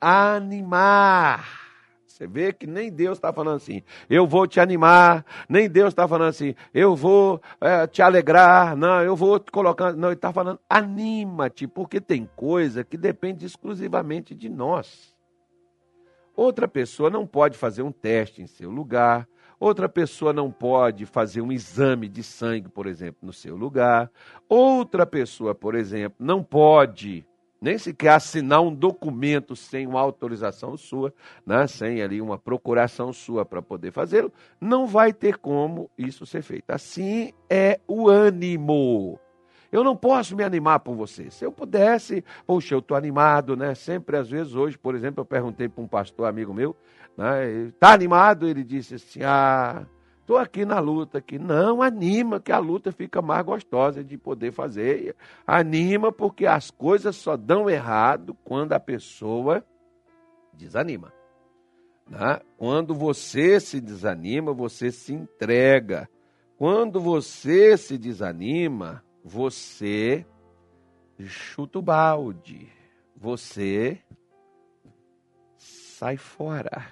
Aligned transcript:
animar. 0.00 1.60
Você 2.20 2.26
vê 2.26 2.52
que 2.52 2.66
nem 2.66 2.92
Deus 2.92 3.16
está 3.16 3.32
falando 3.32 3.56
assim, 3.56 3.82
eu 4.08 4.26
vou 4.26 4.46
te 4.46 4.60
animar, 4.60 5.24
nem 5.48 5.70
Deus 5.70 5.88
está 5.88 6.06
falando 6.06 6.28
assim, 6.28 6.54
eu 6.74 6.94
vou 6.94 7.40
é, 7.58 7.86
te 7.86 8.02
alegrar, 8.02 8.76
não, 8.76 9.02
eu 9.02 9.16
vou 9.16 9.38
te 9.38 9.50
colocar. 9.50 9.94
Não, 9.94 10.08
ele 10.08 10.16
está 10.16 10.30
falando, 10.30 10.60
anima-te, 10.68 11.66
porque 11.66 11.98
tem 11.98 12.28
coisa 12.36 12.84
que 12.84 12.98
depende 12.98 13.46
exclusivamente 13.46 14.34
de 14.34 14.50
nós. 14.50 15.16
Outra 16.36 16.68
pessoa 16.68 17.08
não 17.08 17.26
pode 17.26 17.56
fazer 17.56 17.80
um 17.80 17.90
teste 17.90 18.42
em 18.42 18.46
seu 18.46 18.70
lugar, 18.70 19.26
outra 19.58 19.88
pessoa 19.88 20.30
não 20.30 20.50
pode 20.50 21.06
fazer 21.06 21.40
um 21.40 21.50
exame 21.50 22.06
de 22.06 22.22
sangue, 22.22 22.68
por 22.68 22.86
exemplo, 22.86 23.20
no 23.22 23.32
seu 23.32 23.56
lugar, 23.56 24.10
outra 24.46 25.06
pessoa, 25.06 25.54
por 25.54 25.74
exemplo, 25.74 26.16
não 26.18 26.44
pode 26.44 27.26
nem 27.60 27.76
sequer 27.76 28.14
assinar 28.14 28.62
um 28.62 28.74
documento 28.74 29.54
sem 29.54 29.86
uma 29.86 30.00
autorização 30.00 30.76
sua, 30.76 31.12
né, 31.46 31.66
sem 31.66 32.02
ali 32.02 32.20
uma 32.20 32.38
procuração 32.38 33.12
sua 33.12 33.44
para 33.44 33.60
poder 33.60 33.92
fazê-lo, 33.92 34.32
não 34.60 34.86
vai 34.86 35.12
ter 35.12 35.36
como 35.36 35.90
isso 35.98 36.24
ser 36.24 36.42
feito. 36.42 36.70
Assim 36.70 37.32
é 37.48 37.78
o 37.86 38.08
ânimo. 38.08 39.18
Eu 39.70 39.84
não 39.84 39.94
posso 39.94 40.34
me 40.34 40.42
animar 40.42 40.80
por 40.80 40.96
você. 40.96 41.30
Se 41.30 41.44
eu 41.44 41.52
pudesse, 41.52 42.24
poxa, 42.44 42.74
eu 42.74 42.80
estou 42.80 42.96
animado, 42.96 43.56
né? 43.56 43.74
Sempre, 43.74 44.16
às 44.16 44.28
vezes, 44.28 44.54
hoje, 44.54 44.76
por 44.76 44.96
exemplo, 44.96 45.20
eu 45.20 45.24
perguntei 45.24 45.68
para 45.68 45.84
um 45.84 45.86
pastor 45.86 46.26
amigo 46.26 46.52
meu, 46.52 46.74
né? 47.16 47.68
Está 47.68 47.92
animado? 47.92 48.48
Ele 48.48 48.64
disse 48.64 48.96
assim: 48.96 49.20
Ah, 49.22 49.86
estou 50.30 50.38
aqui 50.38 50.64
na 50.64 50.78
luta 50.78 51.18
aqui. 51.18 51.40
Não, 51.40 51.82
anima, 51.82 52.38
que 52.38 52.52
a 52.52 52.58
luta 52.58 52.92
fica 52.92 53.20
mais 53.20 53.44
gostosa 53.44 54.04
de 54.04 54.16
poder 54.16 54.52
fazer. 54.52 55.16
Anima, 55.44 56.12
porque 56.12 56.46
as 56.46 56.70
coisas 56.70 57.16
só 57.16 57.36
dão 57.36 57.68
errado 57.68 58.36
quando 58.44 58.72
a 58.72 58.78
pessoa 58.78 59.64
desanima. 60.52 61.12
Né? 62.08 62.40
Quando 62.56 62.94
você 62.94 63.58
se 63.58 63.80
desanima, 63.80 64.52
você 64.52 64.92
se 64.92 65.12
entrega. 65.12 66.08
Quando 66.56 67.00
você 67.00 67.76
se 67.76 67.98
desanima, 67.98 69.04
você 69.24 70.24
chuta 71.18 71.80
o 71.80 71.82
balde. 71.82 72.68
Você 73.16 73.98
sai 75.56 76.16
fora. 76.16 76.86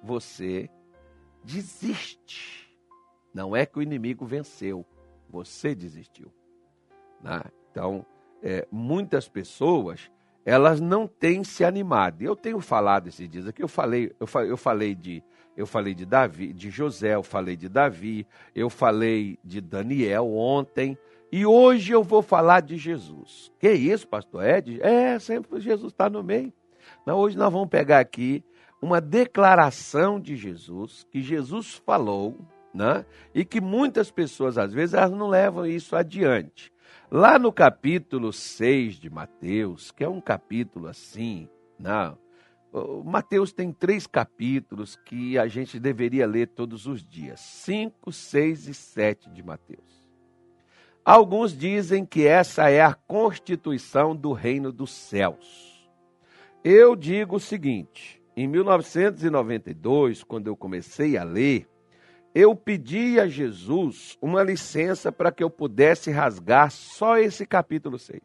Você 0.00 0.70
desiste. 1.42 2.63
Não 3.34 3.54
é 3.54 3.66
que 3.66 3.78
o 3.78 3.82
inimigo 3.82 4.24
venceu, 4.24 4.86
você 5.28 5.74
desistiu. 5.74 6.32
Né? 7.20 7.42
Então, 7.70 8.06
é, 8.40 8.66
muitas 8.70 9.28
pessoas 9.28 10.10
elas 10.44 10.80
não 10.80 11.06
têm 11.06 11.42
se 11.42 11.64
animado. 11.64 12.22
Eu 12.22 12.36
tenho 12.36 12.60
falado 12.60 13.08
esses 13.08 13.28
dias 13.28 13.48
aqui, 13.48 13.62
eu 13.62 13.68
falei, 13.68 14.12
eu, 14.20 14.28
eu 14.46 14.56
falei 14.56 14.94
de 14.94 15.22
eu 15.56 15.68
falei 15.68 15.94
de 15.94 16.04
Davi, 16.04 16.52
de 16.52 16.68
José, 16.68 17.14
eu 17.14 17.22
falei 17.22 17.56
de 17.56 17.68
Davi, 17.68 18.26
eu 18.56 18.68
falei 18.68 19.38
de 19.44 19.60
Daniel 19.60 20.34
ontem, 20.34 20.98
e 21.30 21.46
hoje 21.46 21.92
eu 21.92 22.02
vou 22.02 22.22
falar 22.22 22.60
de 22.60 22.76
Jesus. 22.76 23.52
Que 23.60 23.70
isso, 23.70 24.06
pastor 24.08 24.44
Ed? 24.44 24.82
É, 24.82 25.16
sempre 25.20 25.60
Jesus 25.60 25.92
está 25.92 26.10
no 26.10 26.24
meio. 26.24 26.52
Não, 27.06 27.18
hoje 27.18 27.38
nós 27.38 27.52
vamos 27.52 27.68
pegar 27.68 28.00
aqui 28.00 28.42
uma 28.82 29.00
declaração 29.00 30.18
de 30.18 30.36
Jesus, 30.36 31.06
que 31.08 31.22
Jesus 31.22 31.74
falou 31.86 32.36
né? 32.74 33.06
e 33.32 33.44
que 33.44 33.60
muitas 33.60 34.10
pessoas, 34.10 34.58
às 34.58 34.72
vezes, 34.72 34.94
elas 34.94 35.12
não 35.12 35.28
levam 35.28 35.64
isso 35.64 35.94
adiante. 35.94 36.72
Lá 37.10 37.38
no 37.38 37.52
capítulo 37.52 38.32
6 38.32 38.96
de 38.96 39.08
Mateus, 39.08 39.92
que 39.92 40.02
é 40.02 40.08
um 40.08 40.20
capítulo 40.20 40.88
assim, 40.88 41.48
não, 41.78 42.18
Mateus 43.04 43.52
tem 43.52 43.72
três 43.72 44.04
capítulos 44.04 44.96
que 44.96 45.38
a 45.38 45.46
gente 45.46 45.78
deveria 45.78 46.26
ler 46.26 46.48
todos 46.48 46.86
os 46.86 47.04
dias: 47.04 47.38
5, 47.38 48.10
6 48.10 48.68
e 48.68 48.74
7 48.74 49.30
de 49.30 49.42
Mateus. 49.44 50.04
Alguns 51.04 51.56
dizem 51.56 52.04
que 52.04 52.26
essa 52.26 52.68
é 52.70 52.80
a 52.80 52.92
constituição 52.92 54.16
do 54.16 54.32
reino 54.32 54.72
dos 54.72 54.90
céus. 54.90 55.88
Eu 56.64 56.96
digo 56.96 57.36
o 57.36 57.40
seguinte: 57.40 58.20
em 58.36 58.48
1992, 58.48 60.24
quando 60.24 60.48
eu 60.48 60.56
comecei 60.56 61.16
a 61.16 61.22
ler, 61.22 61.68
eu 62.34 62.56
pedi 62.56 63.20
a 63.20 63.28
Jesus 63.28 64.18
uma 64.20 64.42
licença 64.42 65.12
para 65.12 65.30
que 65.30 65.44
eu 65.44 65.48
pudesse 65.48 66.10
rasgar 66.10 66.70
só 66.70 67.16
esse 67.16 67.46
capítulo 67.46 67.96
6. 67.96 68.20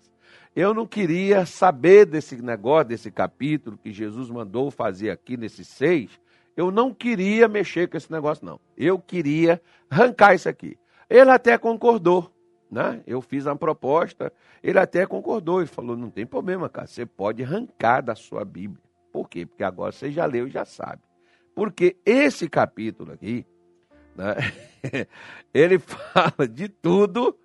Eu 0.55 0.73
não 0.73 0.87
queria 0.87 1.45
saber 1.45 2.07
desse 2.07 2.41
negócio, 2.41 2.89
desse 2.89 3.11
capítulo 3.11 3.77
que 3.77 3.91
Jesus 3.91 4.31
mandou 4.31 4.71
fazer 4.71 5.11
aqui 5.11 5.37
nesse 5.37 5.63
6. 5.63 6.19
Eu 6.57 6.71
não 6.71 6.91
queria 6.91 7.47
mexer 7.47 7.87
com 7.87 7.97
esse 7.97 8.11
negócio, 8.11 8.43
não. 8.43 8.59
Eu 8.75 8.97
queria 8.97 9.61
arrancar 9.89 10.33
isso 10.33 10.49
aqui. 10.49 10.75
Ele 11.07 11.29
até 11.29 11.55
concordou. 11.57 12.33
Né? 12.69 13.01
Eu 13.05 13.21
fiz 13.21 13.45
uma 13.45 13.55
proposta, 13.55 14.33
ele 14.61 14.77
até 14.79 15.05
concordou. 15.05 15.59
Ele 15.59 15.67
falou: 15.67 15.95
não 15.95 16.09
tem 16.09 16.25
problema, 16.25 16.67
cara, 16.67 16.87
você 16.87 17.05
pode 17.05 17.43
arrancar 17.43 18.01
da 18.01 18.15
sua 18.15 18.43
Bíblia. 18.43 18.81
Por 19.11 19.29
quê? 19.29 19.45
Porque 19.45 19.63
agora 19.63 19.91
você 19.91 20.11
já 20.11 20.25
leu 20.25 20.47
e 20.47 20.51
já 20.51 20.65
sabe. 20.65 21.01
Porque 21.55 21.95
esse 22.05 22.47
capítulo 22.47 23.13
aqui, 23.13 23.45
né? 24.19 24.35
ele 25.53 25.79
fala 25.79 26.47
de 26.47 26.67
tudo 26.67 27.37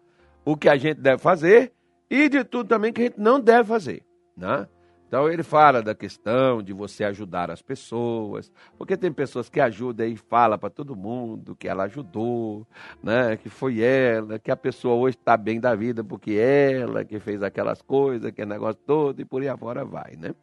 o 0.45 0.57
que 0.57 0.69
a 0.69 0.77
gente 0.77 1.01
deve 1.01 1.23
fazer 1.23 1.73
e 2.11 2.29
de 2.29 2.45
tudo 2.45 2.69
também 2.69 2.93
que 2.93 3.01
a 3.01 3.05
gente 3.05 3.21
não 3.21 3.41
deve 3.41 3.69
fazer. 3.69 4.03
Né? 4.37 4.67
Então 5.07 5.31
ele 5.31 5.45
fala 5.45 5.81
da 5.81 5.95
questão 5.95 6.61
de 6.61 6.73
você 6.73 7.05
ajudar 7.05 7.49
as 7.49 7.63
pessoas, 7.63 8.53
porque 8.77 8.97
tem 8.97 9.13
pessoas 9.13 9.49
que 9.49 9.61
ajudam 9.61 10.09
e 10.09 10.17
fala 10.17 10.59
para 10.59 10.69
todo 10.69 10.97
mundo 10.97 11.55
que 11.55 11.69
ela 11.69 11.84
ajudou, 11.84 12.67
né? 13.01 13.37
Que 13.37 13.49
foi 13.49 13.81
ela, 13.81 14.41
que 14.41 14.51
a 14.51 14.57
pessoa 14.57 14.97
hoje 14.97 15.17
está 15.17 15.37
bem 15.37 15.61
da 15.61 15.73
vida 15.77 16.03
porque 16.03 16.33
ela 16.33 17.05
que 17.05 17.21
fez 17.21 17.45
aquelas 17.45 17.81
coisas, 17.81 18.27
aquele 18.27 18.49
negócio 18.49 18.81
todo 18.84 19.21
e 19.21 19.25
por 19.25 19.41
aí 19.41 19.49
afora 19.49 19.84
vai, 19.84 20.17
né? 20.17 20.34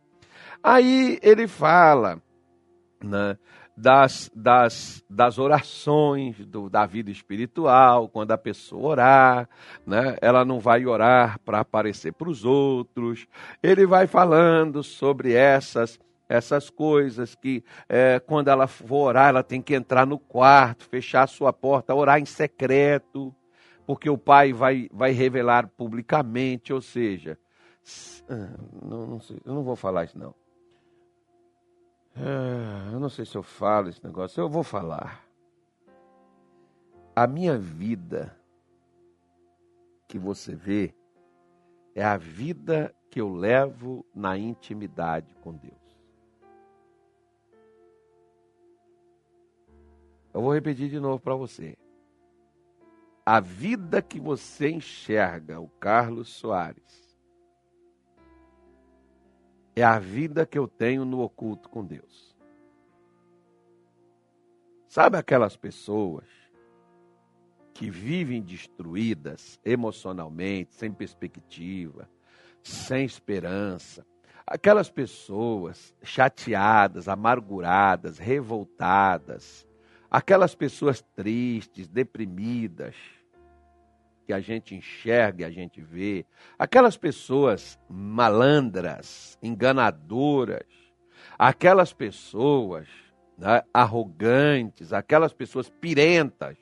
Aí 0.64 1.20
ele 1.22 1.50
fala, 1.50 2.22
né? 3.04 3.38
Das, 3.76 4.30
das, 4.36 5.04
das 5.10 5.40
orações 5.40 6.46
do, 6.46 6.70
da 6.70 6.86
vida 6.86 7.10
espiritual, 7.10 8.08
quando 8.08 8.32
a 8.32 8.38
pessoa 8.38 8.90
orar, 8.90 9.50
né? 9.86 10.18
ela 10.22 10.46
não 10.46 10.60
vai 10.60 10.86
orar 10.86 11.40
para 11.40 11.60
aparecer 11.60 12.14
para 12.14 12.30
os 12.30 12.46
outros. 12.46 13.28
Ele 13.62 13.86
vai 13.86 14.08
falando 14.08 14.84
sobre 14.84 15.34
essas 15.34 16.00
essas 16.32 16.70
coisas 16.70 17.36
que 17.36 17.62
é, 17.90 18.18
quando 18.18 18.48
ela 18.48 18.66
for 18.66 19.10
orar, 19.10 19.28
ela 19.28 19.44
tem 19.44 19.62
que 19.62 19.76
entrar 19.76 20.08
no 20.08 20.18
quarto, 20.18 20.86
fechar 20.86 21.24
a 21.24 21.28
sua 21.28 21.52
porta, 21.52 21.94
orar 21.94 22.22
em 22.22 22.26
secreto, 22.26 23.36
porque 23.86 24.10
o 24.10 24.18
pai 24.18 24.54
vai, 24.54 24.88
vai 24.94 25.12
revelar 25.12 25.68
publicamente, 25.68 26.72
ou 26.72 26.80
seja, 26.80 27.38
ah, 28.30 28.58
não, 28.82 29.06
não 29.06 29.20
sei, 29.20 29.42
eu 29.44 29.54
não 29.54 29.62
vou 29.62 29.76
falar 29.76 30.06
isso 30.06 30.18
não. 30.18 30.34
Ah, 32.16 32.90
eu 32.92 33.00
não 33.00 33.10
sei 33.10 33.26
se 33.26 33.36
eu 33.38 33.44
falo 33.44 33.90
esse 33.90 34.04
negócio, 34.04 34.42
eu 34.42 34.50
vou 34.50 34.64
falar. 34.64 35.26
A 37.16 37.28
minha 37.28 37.58
vida 37.58 38.38
que 40.08 40.18
você 40.18 40.56
vê 40.56 40.94
é 41.96 42.04
a 42.04 42.18
vida 42.18 42.94
que 43.10 43.20
eu 43.20 43.34
levo 43.34 44.06
na 44.14 44.38
intimidade 44.38 45.36
com 45.42 45.54
Deus. 45.54 45.76
Eu 50.34 50.42
vou 50.42 50.54
repetir 50.54 50.90
de 50.90 51.00
novo 51.00 51.20
para 51.20 51.36
você. 51.36 51.78
A 53.26 53.40
vida 53.40 54.02
que 54.02 54.20
você 54.20 54.70
enxerga, 54.70 55.60
o 55.60 55.68
Carlos 55.68 56.30
Soares, 56.30 57.11
é 59.76 59.84
a 59.84 60.00
vida 60.00 60.46
que 60.46 60.58
eu 60.58 60.68
tenho 60.68 61.06
no 61.06 61.22
oculto 61.22 61.70
com 61.70 61.86
Deus. 61.86 62.36
Sabe 64.88 65.18
aquelas 65.18 65.56
pessoas 65.56 66.28
que 67.74 67.90
vivem 67.90 68.42
destruídas 68.42 69.60
emocionalmente, 69.64 70.76
sem 70.76 70.92
perspectiva, 70.92 72.10
sem 72.62 73.06
esperança? 73.06 74.06
Aquelas 74.46 74.90
pessoas 74.90 75.96
chateadas, 76.04 77.08
amarguradas, 77.08 78.18
revoltadas, 78.18 79.66
aquelas 80.10 80.54
pessoas 80.54 81.02
tristes, 81.16 81.88
deprimidas, 81.88 82.96
que 84.32 84.34
a 84.34 84.40
gente 84.40 84.74
enxerga 84.74 85.46
a 85.46 85.52
gente 85.52 85.82
vê, 85.82 86.26
aquelas 86.58 86.96
pessoas 86.96 87.78
malandras, 87.90 89.38
enganadoras, 89.44 90.66
aquelas 91.38 91.92
pessoas 91.92 92.88
né, 93.38 93.62
arrogantes, 93.74 94.94
aquelas 94.94 95.34
pessoas 95.34 95.70
pirentas. 95.70 96.58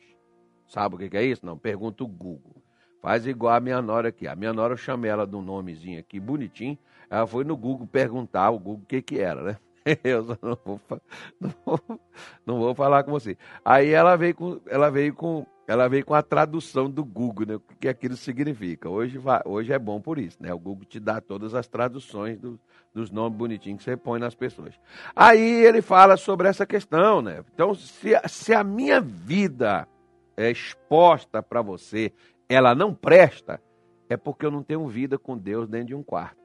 Sabe 0.68 0.96
o 0.96 0.98
que 0.98 1.16
é 1.16 1.24
isso? 1.24 1.46
Não, 1.46 1.56
pergunta 1.56 2.04
o 2.04 2.08
Google. 2.08 2.56
Faz 3.04 3.28
igual 3.28 3.54
a 3.54 3.60
minha 3.60 3.82
nora 3.84 4.10
aqui. 4.10 4.28
A 4.28 4.36
minha 4.36 4.52
nora 4.52 4.74
eu 4.74 4.78
chamei 4.78 5.12
ela 5.12 5.28
de 5.28 5.36
um 5.36 5.42
nomezinho 5.42 6.00
aqui, 6.00 6.20
bonitinho. 6.20 6.78
Ela 7.08 7.28
foi 7.28 7.44
no 7.44 7.56
Google 7.56 7.86
perguntar 7.86 8.46
ao 8.46 8.58
Google 8.58 8.82
o 8.84 8.88
que, 8.88 9.00
que 9.00 9.20
era, 9.20 9.44
né? 9.44 9.58
eu 10.04 10.26
não 10.42 10.58
vou, 10.66 10.82
não, 11.40 11.54
vou, 11.64 12.00
não 12.46 12.60
vou 12.60 12.74
falar 12.74 13.04
com 13.04 13.12
você. 13.12 13.38
Aí 13.64 13.92
ela 13.92 14.16
veio 14.16 14.34
com, 14.34 14.60
ela 14.68 14.90
veio 14.90 15.14
com, 15.14 15.46
ela 15.70 15.88
veio 15.88 16.04
com 16.04 16.16
a 16.16 16.24
tradução 16.24 16.90
do 16.90 17.06
Google, 17.06 17.46
né? 17.46 17.56
O 17.56 17.60
que 17.60 17.88
aquilo 17.88 18.18
significa. 18.18 18.90
Hoje, 18.90 19.20
vai, 19.20 19.40
hoje 19.46 19.72
é 19.72 19.78
bom 19.78 20.02
por 20.02 20.18
isso, 20.18 20.36
né? 20.40 20.52
O 20.52 20.58
Google 20.58 20.84
te 20.84 21.00
dá 21.00 21.22
todas 21.22 21.54
as 21.54 21.68
traduções 21.68 22.40
do, 22.40 22.60
dos 22.92 23.12
nomes 23.12 23.38
bonitinhos 23.38 23.78
que 23.78 23.84
você 23.84 23.96
põe 23.96 24.20
nas 24.20 24.34
pessoas. 24.34 24.74
Aí 25.16 25.64
ele 25.64 25.84
fala 25.84 26.18
sobre 26.18 26.48
essa 26.48 26.66
questão, 26.66 27.22
né? 27.22 27.46
Então, 27.54 27.76
se, 27.76 28.20
se 28.28 28.52
a 28.52 28.64
minha 28.64 29.00
vida 29.00 29.88
é 30.36 30.50
exposta 30.50 31.44
para 31.44 31.62
você, 31.62 32.12
ela 32.50 32.74
não 32.74 32.92
presta, 32.92 33.62
é 34.10 34.18
porque 34.18 34.48
eu 34.48 34.52
não 34.52 34.64
tenho 34.64 34.88
vida 34.88 35.20
com 35.20 35.38
Deus 35.38 35.70
dentro 35.70 35.90
de 35.90 35.96
um 35.96 36.02
quarto. 36.02 36.42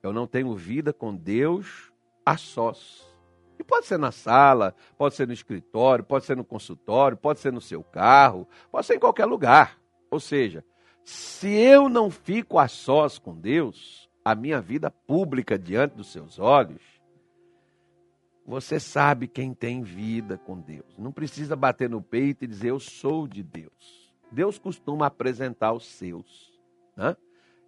Eu 0.00 0.12
não 0.12 0.28
tenho 0.28 0.54
vida 0.54 0.92
com 0.92 1.12
Deus 1.12 1.92
a 2.24 2.36
sós. 2.36 3.12
E 3.58 3.64
pode 3.64 3.86
ser 3.86 3.98
na 3.98 4.10
sala, 4.10 4.74
pode 4.96 5.14
ser 5.14 5.26
no 5.26 5.32
escritório, 5.32 6.04
pode 6.04 6.24
ser 6.24 6.36
no 6.36 6.44
consultório, 6.44 7.16
pode 7.16 7.40
ser 7.40 7.52
no 7.52 7.60
seu 7.60 7.82
carro, 7.82 8.48
pode 8.70 8.86
ser 8.86 8.96
em 8.96 9.00
qualquer 9.00 9.26
lugar. 9.26 9.78
Ou 10.10 10.20
seja, 10.20 10.64
se 11.04 11.48
eu 11.48 11.88
não 11.88 12.10
fico 12.10 12.58
a 12.58 12.66
sós 12.66 13.18
com 13.18 13.34
Deus, 13.34 14.08
a 14.24 14.34
minha 14.34 14.60
vida 14.60 14.90
pública 14.90 15.58
diante 15.58 15.94
dos 15.94 16.10
seus 16.10 16.38
olhos, 16.38 16.82
você 18.46 18.78
sabe 18.78 19.26
quem 19.26 19.54
tem 19.54 19.82
vida 19.82 20.36
com 20.38 20.60
Deus. 20.60 20.98
Não 20.98 21.12
precisa 21.12 21.56
bater 21.56 21.88
no 21.88 22.02
peito 22.02 22.44
e 22.44 22.48
dizer 22.48 22.70
eu 22.70 22.80
sou 22.80 23.26
de 23.26 23.42
Deus. 23.42 24.12
Deus 24.30 24.58
costuma 24.58 25.06
apresentar 25.06 25.72
os 25.72 25.86
seus. 25.86 26.52
Né? 26.96 27.16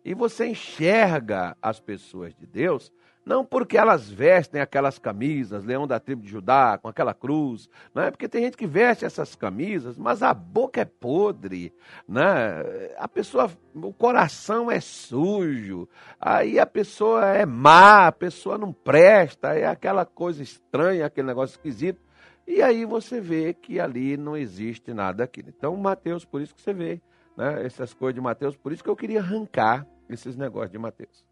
E 0.04 0.14
você 0.14 0.46
enxerga 0.48 1.56
as 1.60 1.80
pessoas 1.80 2.34
de 2.34 2.46
Deus 2.46 2.92
não 3.26 3.44
porque 3.44 3.76
elas 3.76 4.08
vestem 4.08 4.60
aquelas 4.60 5.00
camisas, 5.00 5.64
leão 5.64 5.84
da 5.84 5.98
tribo 5.98 6.22
de 6.22 6.28
Judá, 6.28 6.78
com 6.80 6.86
aquela 6.86 7.12
cruz, 7.12 7.68
não 7.92 8.04
é 8.04 8.10
porque 8.12 8.28
tem 8.28 8.44
gente 8.44 8.56
que 8.56 8.68
veste 8.68 9.04
essas 9.04 9.34
camisas, 9.34 9.98
mas 9.98 10.22
a 10.22 10.32
boca 10.32 10.80
é 10.80 10.84
podre, 10.84 11.74
né? 12.08 12.62
A 12.96 13.08
pessoa, 13.08 13.50
o 13.74 13.92
coração 13.92 14.70
é 14.70 14.78
sujo, 14.78 15.88
aí 16.20 16.60
a 16.60 16.66
pessoa 16.66 17.26
é 17.26 17.44
má, 17.44 18.06
a 18.06 18.12
pessoa 18.12 18.56
não 18.56 18.72
presta, 18.72 19.54
é 19.54 19.66
aquela 19.66 20.06
coisa 20.06 20.40
estranha, 20.40 21.04
aquele 21.04 21.26
negócio 21.26 21.54
esquisito. 21.54 22.00
E 22.46 22.62
aí 22.62 22.84
você 22.84 23.20
vê 23.20 23.52
que 23.52 23.80
ali 23.80 24.16
não 24.16 24.36
existe 24.36 24.94
nada 24.94 25.24
aquilo. 25.24 25.48
Então, 25.48 25.76
Mateus, 25.76 26.24
por 26.24 26.40
isso 26.40 26.54
que 26.54 26.62
você 26.62 26.72
vê, 26.72 27.00
né, 27.36 27.66
essas 27.66 27.92
coisas 27.92 28.14
de 28.14 28.20
Mateus, 28.20 28.56
por 28.56 28.72
isso 28.72 28.84
que 28.84 28.90
eu 28.90 28.94
queria 28.94 29.18
arrancar 29.18 29.84
esses 30.08 30.36
negócios 30.36 30.70
de 30.70 30.78
Mateus. 30.78 31.26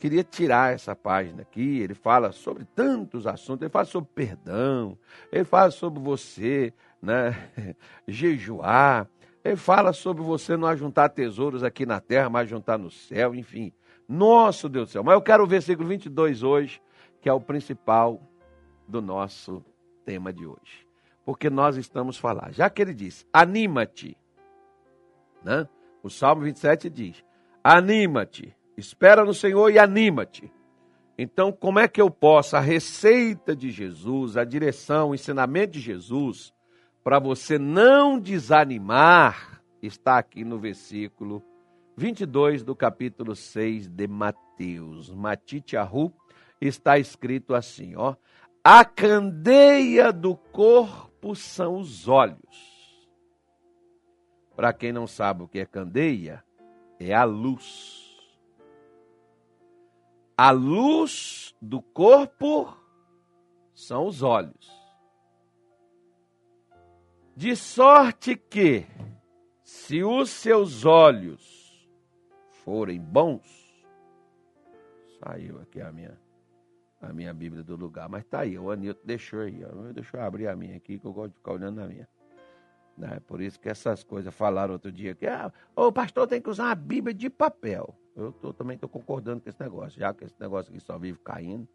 Queria 0.00 0.24
tirar 0.24 0.72
essa 0.72 0.96
página 0.96 1.42
aqui. 1.42 1.78
Ele 1.78 1.92
fala 1.92 2.32
sobre 2.32 2.64
tantos 2.64 3.26
assuntos. 3.26 3.60
Ele 3.60 3.70
fala 3.70 3.84
sobre 3.84 4.08
perdão. 4.14 4.98
Ele 5.30 5.44
fala 5.44 5.70
sobre 5.70 6.00
você 6.00 6.72
né, 7.02 7.50
jejuar. 8.08 9.06
Ele 9.44 9.56
fala 9.56 9.92
sobre 9.92 10.22
você 10.22 10.56
não 10.56 10.66
ajuntar 10.66 11.10
tesouros 11.10 11.62
aqui 11.62 11.84
na 11.84 12.00
terra, 12.00 12.30
mas 12.30 12.48
juntar 12.48 12.78
no 12.78 12.90
céu. 12.90 13.34
Enfim, 13.34 13.74
nosso 14.08 14.70
Deus 14.70 14.88
do 14.88 14.92
céu. 14.92 15.04
Mas 15.04 15.12
eu 15.12 15.20
quero 15.20 15.44
o 15.44 15.46
versículo 15.46 15.86
22 15.86 16.42
hoje, 16.42 16.80
que 17.20 17.28
é 17.28 17.32
o 17.32 17.40
principal 17.40 18.22
do 18.88 19.02
nosso 19.02 19.62
tema 20.06 20.32
de 20.32 20.46
hoje. 20.46 20.88
Porque 21.26 21.50
nós 21.50 21.76
estamos 21.76 22.16
falando. 22.16 22.54
Já 22.54 22.70
que 22.70 22.80
ele 22.80 22.94
diz, 22.94 23.26
anima-te. 23.30 24.16
Né? 25.44 25.68
O 26.02 26.08
Salmo 26.08 26.40
27 26.40 26.88
diz: 26.88 27.22
Anima-te, 27.62 28.56
espera 28.80 29.24
no 29.24 29.32
Senhor 29.34 29.70
e 29.70 29.78
anima-te. 29.78 30.50
Então, 31.16 31.52
como 31.52 31.78
é 31.78 31.86
que 31.86 32.00
eu 32.00 32.10
posso, 32.10 32.56
a 32.56 32.60
receita 32.60 33.54
de 33.54 33.70
Jesus, 33.70 34.36
a 34.36 34.44
direção, 34.44 35.10
o 35.10 35.14
ensinamento 35.14 35.74
de 35.74 35.80
Jesus, 35.80 36.52
para 37.04 37.18
você 37.18 37.58
não 37.58 38.18
desanimar, 38.18 39.62
está 39.82 40.18
aqui 40.18 40.44
no 40.44 40.58
versículo 40.58 41.42
22 41.96 42.62
do 42.62 42.74
capítulo 42.74 43.36
6 43.36 43.88
de 43.88 44.08
Mateus. 44.08 45.10
Matite 45.10 45.76
Arru, 45.76 46.12
está 46.60 46.98
escrito 46.98 47.54
assim, 47.54 47.94
ó. 47.96 48.16
A 48.64 48.84
candeia 48.84 50.12
do 50.12 50.36
corpo 50.36 51.34
são 51.34 51.76
os 51.76 52.08
olhos. 52.08 52.70
Para 54.56 54.72
quem 54.72 54.92
não 54.92 55.06
sabe 55.06 55.42
o 55.42 55.48
que 55.48 55.58
é 55.58 55.66
candeia, 55.66 56.44
é 56.98 57.14
a 57.14 57.24
luz. 57.24 58.09
A 60.42 60.52
luz 60.52 61.54
do 61.60 61.82
corpo 61.82 62.74
são 63.74 64.06
os 64.06 64.22
olhos. 64.22 64.72
De 67.36 67.54
sorte 67.54 68.36
que, 68.36 68.86
se 69.62 70.02
os 70.02 70.30
seus 70.30 70.86
olhos 70.86 71.86
forem 72.64 72.98
bons, 72.98 73.44
saiu 75.22 75.60
aqui 75.60 75.78
a 75.78 75.92
minha 75.92 76.18
a 77.02 77.12
minha 77.12 77.34
Bíblia 77.34 77.62
do 77.62 77.76
lugar, 77.76 78.08
mas 78.08 78.24
tá 78.24 78.40
aí, 78.40 78.58
o 78.58 78.70
Anilton 78.70 79.02
deixou 79.04 79.40
aí, 79.40 79.62
ó. 79.62 79.92
deixa 79.92 80.16
eu 80.16 80.22
abrir 80.22 80.48
a 80.48 80.56
minha 80.56 80.78
aqui, 80.78 80.98
que 80.98 81.04
eu 81.04 81.12
gosto 81.12 81.32
de 81.32 81.36
ficar 81.36 81.52
olhando 81.52 81.82
na 81.82 81.86
minha. 81.86 82.08
Né? 82.96 83.20
Por 83.26 83.42
isso 83.42 83.60
que 83.60 83.68
essas 83.68 84.02
coisas 84.02 84.34
falaram 84.34 84.72
outro 84.72 84.90
dia 84.90 85.14
que 85.14 85.26
ah, 85.26 85.52
o 85.76 85.92
pastor 85.92 86.26
tem 86.26 86.40
que 86.40 86.48
usar 86.48 86.70
a 86.70 86.74
Bíblia 86.74 87.12
de 87.12 87.28
papel. 87.28 87.99
Eu 88.16 88.32
tô, 88.32 88.52
também 88.52 88.74
estou 88.74 88.88
concordando 88.88 89.40
com 89.40 89.48
esse 89.48 89.60
negócio, 89.60 89.98
já 89.98 90.12
que 90.12 90.24
esse 90.24 90.34
negócio 90.40 90.70
aqui 90.70 90.80
só 90.80 90.98
vive 90.98 91.18
caindo. 91.18 91.68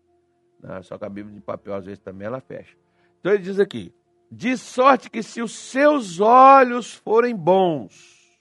Né? 0.60 0.82
Só 0.84 0.98
que 0.98 1.06
a 1.06 1.10
Bíblia 1.10 1.36
de 1.36 1.42
papel, 1.42 1.74
às 1.74 1.86
vezes, 1.86 2.00
também 2.00 2.28
ela 2.28 2.40
fecha. 2.40 2.78
Então 3.20 3.34
ele 3.34 3.44
diz 3.44 3.60
aqui: 3.60 3.94
de 4.32 4.58
sorte 4.58 5.10
que 5.10 5.24
se 5.24 5.42
os 5.42 5.54
seus 5.54 6.20
olhos 6.20 6.94
forem 6.94 7.36
bons, 7.36 8.40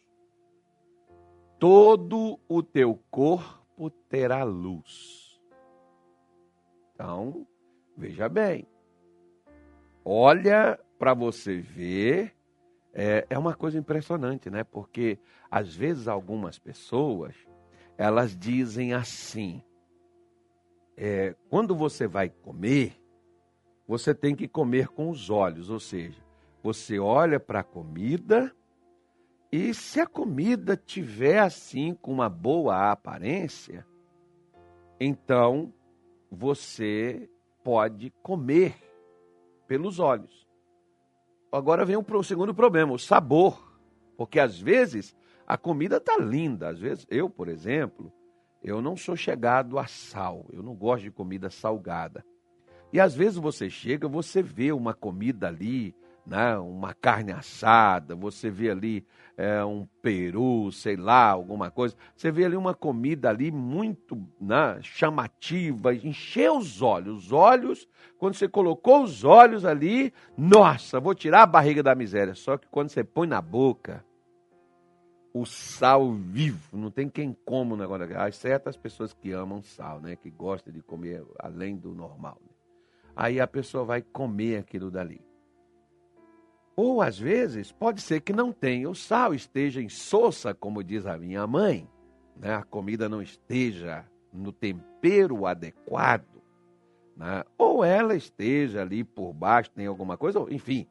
todo 1.59 2.39
o 2.49 2.63
teu 2.63 3.01
corpo 3.11 3.91
terá 4.09 4.43
luz. 4.45 5.41
Então, 6.95 7.47
veja 7.97 8.29
bem. 8.29 8.67
Olha 10.05 10.79
para 10.99 11.15
você 11.15 11.59
ver 11.59 12.35
é, 12.95 13.27
é 13.29 13.39
uma 13.39 13.55
coisa 13.55 13.77
impressionante, 13.77 14.49
né? 14.49 14.63
Porque 14.63 15.19
às 15.51 15.75
vezes 15.75 16.07
algumas 16.07 16.59
pessoas 16.59 17.35
elas 17.97 18.37
dizem 18.37 18.93
assim: 18.93 19.63
é, 20.97 21.35
quando 21.49 21.75
você 21.75 22.07
vai 22.07 22.29
comer, 22.29 23.01
você 23.87 24.15
tem 24.15 24.35
que 24.35 24.49
comer 24.49 24.89
com 24.89 25.11
os 25.11 25.31
olhos, 25.31 25.71
ou 25.71 25.81
seja, 25.81 26.23
você 26.63 26.99
olha 26.99 27.39
para 27.39 27.61
a 27.61 27.65
comida 27.65 28.55
e 29.53 29.73
se 29.73 30.01
a 30.01 30.07
comida 30.07 30.77
tiver 30.77 31.39
assim 31.39 31.95
com 31.95 32.13
uma 32.13 32.29
boa 32.29 32.91
aparência, 32.91 33.87
então 34.99 35.73
você 36.31 37.29
pode 37.63 38.11
comer 38.23 38.75
pelos 39.67 39.99
olhos. 39.99 40.45
Agora 41.53 41.85
vem 41.85 41.97
o 41.97 42.23
segundo 42.25 42.53
problema, 42.53 42.93
o 42.93 42.99
sabor. 42.99 43.73
Porque 44.17 44.41
às 44.41 44.59
vezes 44.59 45.17
a 45.47 45.57
comida 45.57 45.97
está 45.97 46.17
linda. 46.19 46.69
Às 46.69 46.79
vezes, 46.79 47.07
eu, 47.11 47.29
por 47.29 47.49
exemplo, 47.49 48.13
eu 48.63 48.81
não 48.81 48.97
sou 48.97 49.17
chegado 49.17 49.79
a 49.79 49.87
sal. 49.87 50.47
Eu 50.53 50.63
não 50.63 50.75
gosto 50.75 51.05
de 51.05 51.11
comida 51.11 51.51
salgada. 51.51 52.25
E 52.93 53.01
às 53.01 53.15
vezes 53.15 53.37
você 53.37 53.69
chega, 53.69 54.07
você 54.07 54.43
vê 54.43 54.73
uma 54.73 54.95
comida 54.95 55.49
ali 55.49 55.95
né, 56.27 56.57
uma 56.57 56.95
carne 56.95 57.33
assada, 57.33 58.15
você 58.17 58.51
vê 58.51 58.71
ali 58.71 59.07
é, 59.37 59.65
um 59.65 59.87
peru, 60.01 60.71
sei 60.73 60.97
lá, 60.97 61.31
alguma 61.31 61.71
coisa. 61.71 61.95
Você 62.17 62.31
vê 62.31 62.45
ali 62.45 62.57
uma 62.57 62.75
comida 62.75 63.29
ali 63.29 63.51
muito 63.51 64.17
né, 64.41 64.79
chamativa, 64.81 65.95
encheu 65.95 66.59
os 66.59 66.81
olhos. 66.81 67.25
Os 67.25 67.33
olhos, 67.33 67.89
quando 68.19 68.35
você 68.35 68.49
colocou 68.49 69.03
os 69.03 69.25
olhos 69.25 69.65
ali, 69.65 70.13
nossa, 70.37 70.99
vou 70.99 71.15
tirar 71.15 71.43
a 71.43 71.47
barriga 71.47 71.83
da 71.83 71.95
miséria. 71.95 72.35
Só 72.35 72.57
que 72.57 72.67
quando 72.69 72.89
você 72.89 73.05
põe 73.05 73.27
na 73.27 73.43
boca, 73.43 74.05
o 75.35 75.45
sal 75.45 76.13
vivo, 76.13 76.79
não 76.79 76.93
tem 76.93 77.09
quem 77.09 77.37
coma 77.45 77.75
o 77.75 77.77
negócio. 77.77 78.17
As 78.17 78.37
certas 78.37 78.77
pessoas 78.77 79.13
que 79.13 79.33
amam 79.33 79.61
sal, 79.61 80.01
né, 80.01 80.15
que 80.15 80.31
gostam 80.31 80.73
de 80.73 80.81
comer 80.81 81.27
além 81.41 81.77
do 81.77 81.93
normal. 81.93 82.39
Né? 82.41 82.53
Aí 83.17 83.41
a 83.41 83.47
pessoa 83.47 83.85
vai 83.85 84.01
comer 84.01 84.59
aquilo 84.59 84.93
dali. 84.93 85.21
Ou 86.77 87.03
às 87.03 87.19
vezes 87.19 87.73
pode 87.73 88.01
ser 88.01 88.21
que 88.21 88.33
não 88.33 88.53
tenha 88.53 88.89
o 88.89 88.95
sal, 88.95 89.35
esteja 89.35 89.83
em 89.83 89.89
soça, 89.89 90.55
como 90.55 90.85
diz 90.85 91.05
a 91.05 91.19
minha 91.19 91.45
mãe, 91.49 91.89
né? 92.37 92.55
a 92.55 92.63
comida 92.63 93.09
não 93.09 93.21
esteja 93.21 94.07
no 94.33 94.53
tempero 94.53 95.47
adequado, 95.47 96.43
né? 97.17 97.43
ou 97.59 97.85
ela 97.85 98.15
esteja 98.15 98.83
ali 98.83 99.03
por 99.03 99.33
baixo, 99.33 99.71
tem 99.73 99.87
alguma 99.87 100.17
coisa, 100.17 100.39
enfim. 100.49 100.87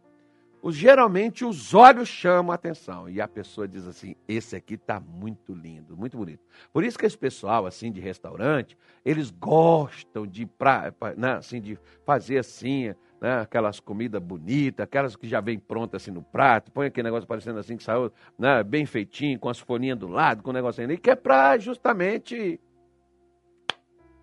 Geralmente 0.71 1.43
os 1.43 1.73
olhos 1.73 2.07
chamam 2.07 2.51
a 2.51 2.55
atenção 2.55 3.09
e 3.09 3.19
a 3.19 3.27
pessoa 3.27 3.67
diz 3.67 3.85
assim: 3.85 4.15
esse 4.27 4.55
aqui 4.55 4.75
está 4.75 4.99
muito 4.99 5.53
lindo, 5.53 5.97
muito 5.97 6.17
bonito. 6.17 6.41
Por 6.71 6.83
isso 6.85 6.97
que 6.97 7.05
esse 7.05 7.17
pessoal 7.17 7.65
assim 7.65 7.91
de 7.91 7.99
restaurante, 7.99 8.77
eles 9.03 9.29
gostam 9.29 10.25
de, 10.25 10.45
pra, 10.45 10.93
né, 11.17 11.33
assim, 11.33 11.59
de 11.59 11.77
fazer 12.05 12.37
assim, 12.37 12.93
né, 13.19 13.41
aquelas 13.41 13.79
comidas 13.79 14.21
bonitas, 14.21 14.85
aquelas 14.85 15.17
que 15.17 15.27
já 15.27 15.41
vem 15.41 15.59
prontas 15.59 16.01
assim 16.01 16.11
no 16.11 16.23
prato, 16.23 16.71
põe 16.71 16.87
aquele 16.87 17.05
negócio 17.05 17.27
parecendo 17.27 17.59
assim 17.59 17.75
que 17.75 17.83
saiu 17.83 18.11
né, 18.39 18.63
bem 18.63 18.85
feitinho, 18.85 19.37
com 19.39 19.49
as 19.49 19.59
folhinhas 19.59 19.99
do 19.99 20.07
lado, 20.07 20.41
com 20.41 20.51
o 20.51 20.53
negócio 20.53 20.81
ali, 20.81 20.97
que 20.97 21.09
é 21.09 21.15
para 21.15 21.57
justamente 21.57 22.57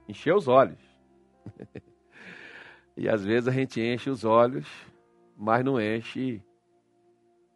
encher 0.08 0.34
os 0.34 0.48
olhos. 0.48 0.78
e 2.96 3.08
às 3.08 3.22
vezes 3.22 3.46
a 3.46 3.52
gente 3.52 3.78
enche 3.80 4.08
os 4.08 4.24
olhos 4.24 4.66
mas 5.40 5.64
não 5.64 5.80
enche 5.80 6.42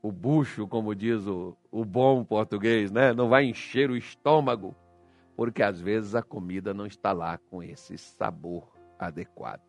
o 0.02 0.10
bucho, 0.10 0.66
como 0.66 0.94
diz 0.94 1.26
o, 1.26 1.54
o 1.70 1.84
bom 1.84 2.24
português, 2.24 2.90
né? 2.90 3.12
Não 3.12 3.28
vai 3.28 3.44
encher 3.44 3.90
o 3.90 3.96
estômago, 3.96 4.74
porque 5.36 5.62
às 5.62 5.80
vezes 5.80 6.14
a 6.14 6.22
comida 6.22 6.72
não 6.72 6.86
está 6.86 7.12
lá 7.12 7.36
com 7.36 7.62
esse 7.62 7.98
sabor 7.98 8.72
adequado. 8.98 9.60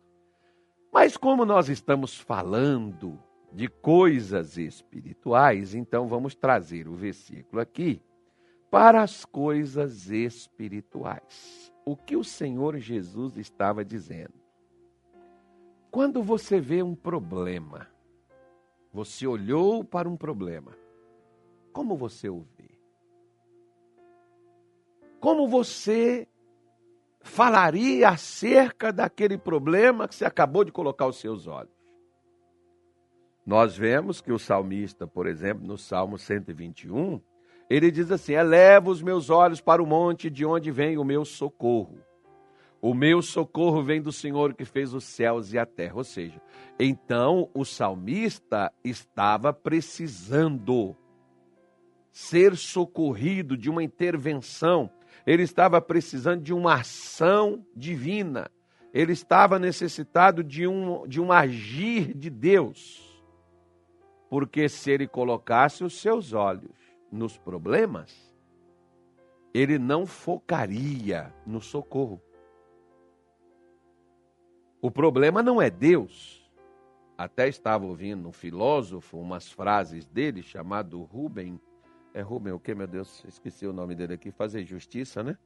Mas 0.90 1.18
como 1.18 1.44
nós 1.44 1.68
estamos 1.68 2.18
falando 2.18 3.22
de 3.52 3.68
coisas 3.68 4.56
espirituais, 4.56 5.74
então 5.74 6.08
vamos 6.08 6.34
trazer 6.34 6.88
o 6.88 6.94
versículo 6.94 7.60
aqui 7.60 8.00
para 8.70 9.02
as 9.02 9.26
coisas 9.26 10.10
espirituais. 10.10 11.70
O 11.84 11.94
que 11.94 12.16
o 12.16 12.24
Senhor 12.24 12.78
Jesus 12.78 13.36
estava 13.36 13.84
dizendo? 13.84 14.34
Quando 15.90 16.22
você 16.22 16.58
vê 16.60 16.82
um 16.82 16.94
problema, 16.94 17.88
você 18.96 19.26
olhou 19.26 19.84
para 19.84 20.08
um 20.08 20.16
problema. 20.16 20.72
Como 21.70 21.94
você 21.98 22.30
o 22.30 22.46
vê? 22.56 22.70
Como 25.20 25.46
você 25.46 26.26
falaria 27.20 28.08
acerca 28.08 28.90
daquele 28.90 29.36
problema 29.36 30.08
que 30.08 30.14
você 30.14 30.24
acabou 30.24 30.64
de 30.64 30.72
colocar 30.72 31.06
os 31.06 31.20
seus 31.20 31.46
olhos? 31.46 31.76
Nós 33.44 33.76
vemos 33.76 34.22
que 34.22 34.32
o 34.32 34.38
salmista, 34.38 35.06
por 35.06 35.26
exemplo, 35.26 35.66
no 35.66 35.76
Salmo 35.76 36.16
121, 36.16 37.20
ele 37.68 37.90
diz 37.90 38.10
assim: 38.10 38.32
Eleva 38.32 38.88
os 38.88 39.02
meus 39.02 39.28
olhos 39.28 39.60
para 39.60 39.82
o 39.82 39.86
monte 39.86 40.30
de 40.30 40.46
onde 40.46 40.70
vem 40.70 40.96
o 40.96 41.04
meu 41.04 41.22
socorro. 41.22 41.98
O 42.86 42.94
meu 42.94 43.20
socorro 43.20 43.82
vem 43.82 44.00
do 44.00 44.12
Senhor 44.12 44.54
que 44.54 44.64
fez 44.64 44.94
os 44.94 45.02
céus 45.02 45.52
e 45.52 45.58
a 45.58 45.66
terra. 45.66 45.96
Ou 45.96 46.04
seja, 46.04 46.40
então 46.78 47.50
o 47.52 47.64
salmista 47.64 48.72
estava 48.84 49.52
precisando 49.52 50.94
ser 52.12 52.54
socorrido 52.54 53.56
de 53.56 53.68
uma 53.68 53.82
intervenção, 53.82 54.88
ele 55.26 55.42
estava 55.42 55.80
precisando 55.80 56.44
de 56.44 56.54
uma 56.54 56.74
ação 56.74 57.66
divina, 57.74 58.48
ele 58.94 59.10
estava 59.10 59.58
necessitado 59.58 60.44
de 60.44 60.64
um, 60.68 61.08
de 61.08 61.20
um 61.20 61.32
agir 61.32 62.14
de 62.14 62.30
Deus. 62.30 63.20
Porque 64.30 64.68
se 64.68 64.92
ele 64.92 65.08
colocasse 65.08 65.82
os 65.82 66.00
seus 66.00 66.32
olhos 66.32 66.70
nos 67.10 67.36
problemas, 67.36 68.32
ele 69.52 69.76
não 69.76 70.06
focaria 70.06 71.34
no 71.44 71.60
socorro. 71.60 72.22
O 74.86 74.90
problema 74.92 75.42
não 75.42 75.60
é 75.60 75.68
Deus. 75.68 76.48
Até 77.18 77.48
estava 77.48 77.84
ouvindo 77.84 78.28
um 78.28 78.32
filósofo, 78.32 79.18
umas 79.18 79.50
frases 79.50 80.06
dele, 80.06 80.44
chamado 80.44 81.02
Rubem. 81.02 81.60
É 82.14 82.20
Rubem 82.20 82.52
o 82.52 82.60
que, 82.60 82.72
meu 82.72 82.86
Deus? 82.86 83.24
Esqueci 83.26 83.66
o 83.66 83.72
nome 83.72 83.96
dele 83.96 84.14
aqui. 84.14 84.30
Fazer 84.30 84.64
justiça, 84.64 85.24
né? 85.24 85.36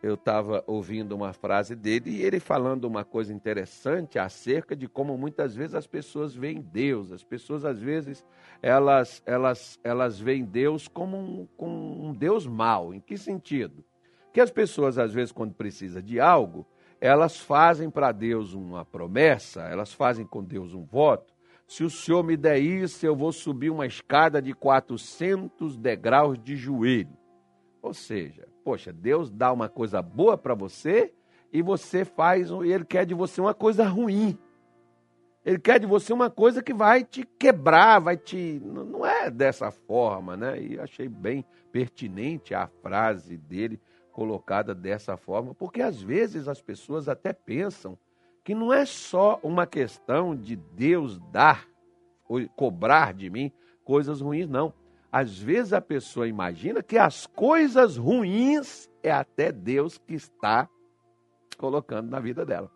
Eu 0.00 0.14
estava 0.14 0.62
ouvindo 0.64 1.16
uma 1.16 1.32
frase 1.32 1.74
dele 1.74 2.08
e 2.08 2.22
ele 2.22 2.38
falando 2.38 2.84
uma 2.84 3.04
coisa 3.04 3.34
interessante 3.34 4.16
acerca 4.16 4.76
de 4.76 4.86
como 4.86 5.18
muitas 5.18 5.56
vezes 5.56 5.74
as 5.74 5.88
pessoas 5.88 6.32
veem 6.32 6.60
Deus. 6.60 7.10
As 7.10 7.24
pessoas, 7.24 7.64
às 7.64 7.80
vezes, 7.80 8.24
elas, 8.62 9.20
elas, 9.26 9.80
elas 9.82 10.20
veem 10.20 10.44
Deus 10.44 10.86
como 10.86 11.16
um, 11.16 11.48
como 11.56 12.06
um 12.06 12.14
Deus 12.14 12.46
mau. 12.46 12.94
Em 12.94 13.00
que 13.00 13.18
sentido? 13.18 13.84
Que 14.32 14.40
as 14.40 14.52
pessoas, 14.52 14.98
às 14.98 15.12
vezes, 15.12 15.32
quando 15.32 15.52
precisa 15.52 16.00
de 16.00 16.20
algo, 16.20 16.64
elas 17.00 17.36
fazem 17.36 17.90
para 17.90 18.12
Deus 18.12 18.52
uma 18.54 18.84
promessa, 18.84 19.62
elas 19.62 19.92
fazem 19.92 20.26
com 20.26 20.42
Deus 20.42 20.74
um 20.74 20.84
voto. 20.84 21.32
Se 21.66 21.84
o 21.84 21.90
Senhor 21.90 22.24
me 22.24 22.36
der 22.36 22.58
isso, 22.58 23.04
eu 23.04 23.14
vou 23.14 23.30
subir 23.30 23.70
uma 23.70 23.86
escada 23.86 24.40
de 24.40 24.54
400 24.54 25.76
degraus 25.76 26.38
de 26.38 26.56
joelho. 26.56 27.16
Ou 27.82 27.92
seja, 27.92 28.48
poxa, 28.64 28.92
Deus 28.92 29.30
dá 29.30 29.52
uma 29.52 29.68
coisa 29.68 30.00
boa 30.00 30.36
para 30.36 30.54
você 30.54 31.12
e 31.52 31.62
você 31.62 32.04
faz, 32.04 32.50
ele 32.50 32.84
quer 32.84 33.04
de 33.04 33.14
você 33.14 33.40
uma 33.40 33.54
coisa 33.54 33.84
ruim. 33.84 34.38
Ele 35.44 35.58
quer 35.58 35.78
de 35.78 35.86
você 35.86 36.12
uma 36.12 36.28
coisa 36.28 36.62
que 36.62 36.74
vai 36.74 37.04
te 37.04 37.24
quebrar, 37.38 38.00
vai 38.00 38.16
te. 38.16 38.60
Não 38.62 39.06
é 39.06 39.30
dessa 39.30 39.70
forma, 39.70 40.36
né? 40.36 40.60
E 40.60 40.78
achei 40.78 41.08
bem 41.08 41.44
pertinente 41.72 42.54
a 42.54 42.66
frase 42.66 43.38
dele 43.38 43.80
colocada 44.18 44.74
dessa 44.74 45.16
forma, 45.16 45.54
porque 45.54 45.80
às 45.80 46.02
vezes 46.02 46.48
as 46.48 46.60
pessoas 46.60 47.08
até 47.08 47.32
pensam 47.32 47.96
que 48.42 48.52
não 48.52 48.72
é 48.72 48.84
só 48.84 49.38
uma 49.44 49.64
questão 49.64 50.34
de 50.34 50.56
Deus 50.56 51.20
dar 51.30 51.68
ou 52.28 52.44
cobrar 52.48 53.14
de 53.14 53.30
mim 53.30 53.52
coisas 53.84 54.20
ruins, 54.20 54.48
não. 54.48 54.74
Às 55.12 55.38
vezes 55.38 55.72
a 55.72 55.80
pessoa 55.80 56.26
imagina 56.26 56.82
que 56.82 56.98
as 56.98 57.28
coisas 57.28 57.96
ruins 57.96 58.90
é 59.04 59.12
até 59.12 59.52
Deus 59.52 59.98
que 59.98 60.14
está 60.14 60.68
colocando 61.56 62.10
na 62.10 62.18
vida 62.18 62.44
dela. 62.44 62.72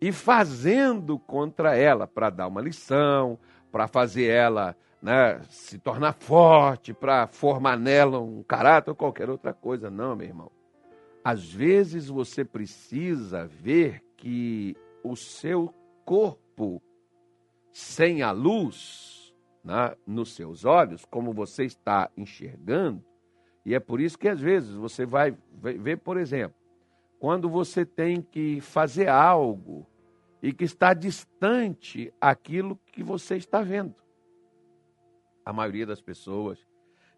E 0.00 0.10
fazendo 0.10 1.20
contra 1.20 1.76
ela 1.76 2.04
para 2.08 2.30
dar 2.30 2.48
uma 2.48 2.60
lição, 2.60 3.38
para 3.70 3.86
fazer 3.86 4.26
ela 4.26 4.76
né, 5.00 5.40
se 5.48 5.78
tornar 5.78 6.12
forte, 6.14 6.92
para 6.92 7.26
formar 7.26 7.78
nela 7.78 8.20
um 8.20 8.42
caráter 8.42 8.90
ou 8.90 8.96
qualquer 8.96 9.30
outra 9.30 9.52
coisa. 9.52 9.90
Não, 9.90 10.16
meu 10.16 10.26
irmão. 10.26 10.50
Às 11.24 11.52
vezes 11.52 12.08
você 12.08 12.44
precisa 12.44 13.46
ver 13.46 14.02
que 14.16 14.76
o 15.02 15.14
seu 15.14 15.72
corpo 16.04 16.82
sem 17.72 18.22
a 18.22 18.30
luz 18.30 19.34
né, 19.62 19.94
nos 20.06 20.34
seus 20.34 20.64
olhos, 20.64 21.04
como 21.04 21.32
você 21.32 21.64
está 21.64 22.10
enxergando, 22.16 23.04
e 23.64 23.74
é 23.74 23.80
por 23.80 24.00
isso 24.00 24.18
que 24.18 24.28
às 24.28 24.40
vezes 24.40 24.74
você 24.74 25.04
vai 25.04 25.36
ver, 25.52 25.98
por 25.98 26.16
exemplo, 26.16 26.56
quando 27.18 27.48
você 27.48 27.84
tem 27.84 28.22
que 28.22 28.60
fazer 28.60 29.08
algo 29.08 29.86
e 30.42 30.52
que 30.52 30.64
está 30.64 30.94
distante 30.94 32.12
aquilo 32.20 32.78
que 32.92 33.02
você 33.02 33.36
está 33.36 33.60
vendo. 33.60 33.94
A 35.48 35.52
maioria 35.54 35.86
das 35.86 35.98
pessoas 36.02 36.58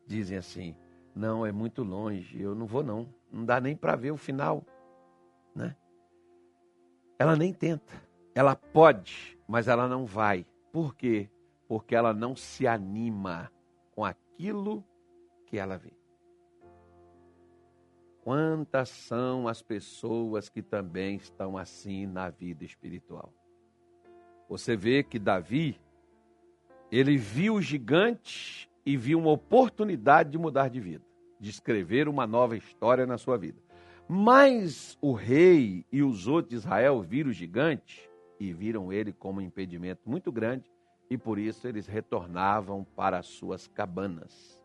dizem 0.07 0.39
assim: 0.39 0.77
não, 1.13 1.45
é 1.45 1.51
muito 1.51 1.83
longe, 1.83 2.41
eu 2.41 2.55
não 2.55 2.65
vou 2.65 2.81
não. 2.81 3.13
Não 3.29 3.45
dá 3.45 3.61
nem 3.61 3.75
para 3.75 3.97
ver 3.97 4.13
o 4.13 4.17
final, 4.17 4.65
né? 5.53 5.77
Ela 7.19 7.35
nem 7.35 7.53
tenta. 7.53 7.93
Ela 8.33 8.55
pode, 8.55 9.37
mas 9.49 9.67
ela 9.67 9.89
não 9.89 10.07
vai. 10.07 10.47
Por 10.71 10.95
quê? 10.95 11.29
Porque 11.67 11.93
ela 11.93 12.15
não 12.15 12.37
se 12.37 12.69
anima 12.69 13.51
com 13.97 14.05
aquilo 14.05 14.85
que 15.45 15.59
ela 15.59 15.77
vê. 15.77 15.93
Quantas 18.23 18.91
são 18.91 19.49
as 19.49 19.61
pessoas 19.61 20.49
que 20.49 20.63
também 20.63 21.17
estão 21.17 21.59
assim 21.59 22.07
na 22.07 22.31
vida 22.31 22.65
espiritual? 22.65 23.35
Você 24.49 24.77
vê 24.77 25.03
que 25.03 25.19
Davi, 25.19 25.81
ele 26.91 27.17
viu 27.17 27.55
o 27.55 27.63
gigante 27.63 28.69
e 28.85 28.97
viu 28.97 29.19
uma 29.19 29.31
oportunidade 29.31 30.31
de 30.31 30.39
mudar 30.39 30.69
de 30.69 30.81
vida, 30.81 31.05
de 31.39 31.51
escrever 31.51 32.09
uma 32.09 32.27
nova 32.27 32.57
história 32.57 33.07
na 33.07 33.17
sua 33.17 33.37
vida. 33.37 33.59
Mas 34.09 34.99
o 35.01 35.13
rei 35.13 35.87
e 35.93 36.03
os 36.03 36.27
outros 36.27 36.51
de 36.51 36.57
Israel 36.57 37.01
viram 37.01 37.31
o 37.31 37.33
gigante 37.33 38.11
e 38.41 38.53
viram 38.53 38.93
ele 38.93 39.13
como 39.13 39.39
um 39.39 39.45
impedimento 39.45 40.09
muito 40.09 40.33
grande, 40.33 40.65
e 41.09 41.17
por 41.17 41.39
isso 41.39 41.69
eles 41.69 41.87
retornavam 41.87 42.85
para 42.97 43.19
as 43.19 43.27
suas 43.27 43.69
cabanas. 43.69 44.65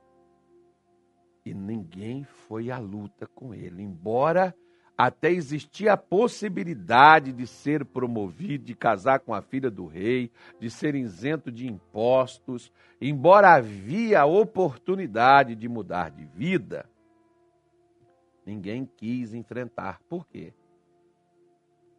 E 1.45 1.53
ninguém 1.53 2.23
foi 2.23 2.71
à 2.71 2.79
luta 2.79 3.27
com 3.27 3.53
ele, 3.53 3.83
embora 3.83 4.55
até 4.97 5.29
existia 5.29 5.93
a 5.93 5.97
possibilidade 5.97 7.33
de 7.33 7.45
ser 7.45 7.83
promovido, 7.83 8.63
de 8.63 8.73
casar 8.73 9.19
com 9.19 9.33
a 9.33 9.41
filha 9.41 9.69
do 9.69 9.85
rei, 9.85 10.31
de 10.59 10.69
ser 10.69 10.95
isento 10.95 11.51
de 11.51 11.67
impostos, 11.67 12.71
embora 13.01 13.53
havia 13.53 14.21
a 14.21 14.25
oportunidade 14.25 15.55
de 15.55 15.67
mudar 15.67 16.11
de 16.11 16.25
vida, 16.25 16.89
ninguém 18.45 18.85
quis 18.85 19.33
enfrentar. 19.33 19.99
Por 20.07 20.25
quê? 20.27 20.53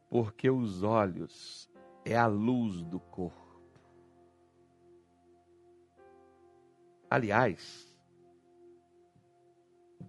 Porque 0.09 0.49
os 0.49 0.83
olhos 0.83 1.69
é 2.05 2.17
a 2.17 2.27
luz 2.27 2.83
do 2.83 2.99
corpo. 2.99 3.45
Aliás, 7.11 7.95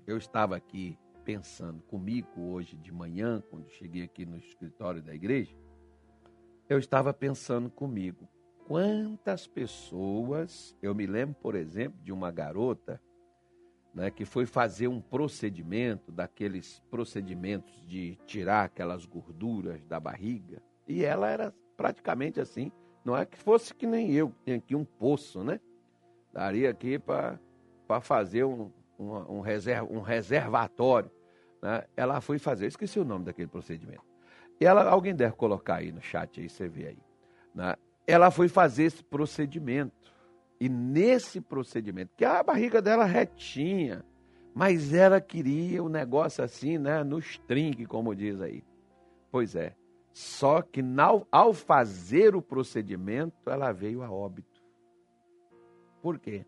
eu 0.05 0.17
estava 0.17 0.55
aqui 0.55 0.97
pensando 1.27 1.83
comigo 1.83 2.29
hoje 2.39 2.77
de 2.77 2.89
manhã, 2.89 3.43
quando 3.49 3.69
cheguei 3.69 4.03
aqui 4.03 4.25
no 4.25 4.37
escritório 4.37 5.01
da 5.01 5.13
igreja, 5.13 5.53
eu 6.69 6.79
estava 6.79 7.13
pensando 7.13 7.69
comigo, 7.69 8.25
quantas 8.65 9.45
pessoas, 9.45 10.73
eu 10.81 10.95
me 10.95 11.05
lembro, 11.05 11.35
por 11.41 11.53
exemplo, 11.53 11.99
de 12.01 12.13
uma 12.13 12.31
garota 12.31 13.01
né, 13.93 14.09
que 14.09 14.23
foi 14.23 14.45
fazer 14.45 14.87
um 14.87 15.01
procedimento, 15.01 16.13
daqueles 16.13 16.81
procedimentos 16.89 17.85
de 17.85 18.17
tirar 18.25 18.63
aquelas 18.63 19.05
gorduras 19.05 19.83
da 19.83 19.99
barriga, 19.99 20.63
e 20.87 21.03
ela 21.03 21.29
era 21.29 21.53
praticamente 21.75 22.39
assim, 22.39 22.71
não 23.03 23.17
é 23.17 23.25
que 23.25 23.37
fosse 23.37 23.75
que 23.75 23.85
nem 23.85 24.13
eu, 24.13 24.29
que 24.29 24.43
tem 24.45 24.55
aqui 24.55 24.75
um 24.77 24.85
poço, 24.85 25.43
né? 25.43 25.59
Daria 26.31 26.69
aqui 26.69 26.97
para 26.97 27.37
fazer 27.99 28.45
um, 28.45 28.71
um, 28.97 29.39
reserva, 29.41 29.91
um 29.91 30.01
reservatório. 30.01 31.11
Né? 31.61 31.83
Ela 31.95 32.21
foi 32.21 32.39
fazer, 32.39 32.67
esqueci 32.67 32.99
o 32.99 33.05
nome 33.05 33.25
daquele 33.25 33.47
procedimento. 33.47 34.03
E 34.59 34.65
ela, 34.65 34.89
alguém 34.89 35.15
deve 35.15 35.35
colocar 35.35 35.75
aí 35.75 35.91
no 35.91 36.01
chat, 36.01 36.39
aí 36.39 36.49
você 36.49 36.67
vê 36.67 36.87
aí. 36.87 36.97
Né? 37.53 37.75
Ela 38.05 38.31
foi 38.31 38.47
fazer 38.47 38.83
esse 38.83 39.03
procedimento. 39.03 40.13
E 40.59 40.67
nesse 40.67 41.39
procedimento, 41.39 42.11
que 42.17 42.25
a 42.25 42.41
barriga 42.41 42.81
dela 42.81 43.05
retinha, 43.05 44.03
mas 44.55 44.91
ela 44.91 45.21
queria 45.21 45.83
o 45.83 45.85
um 45.85 45.89
negócio 45.89 46.43
assim, 46.43 46.79
né, 46.79 47.03
no 47.03 47.19
string, 47.19 47.85
como 47.85 48.15
diz 48.15 48.41
aí. 48.41 48.63
Pois 49.31 49.55
é. 49.55 49.75
Só 50.11 50.63
que 50.63 50.81
ao 51.31 51.53
fazer 51.53 52.35
o 52.35 52.41
procedimento, 52.41 53.51
ela 53.51 53.71
veio 53.71 54.01
a 54.01 54.09
óbito. 54.09 54.63
Por 56.01 56.17
quê? 56.17 56.43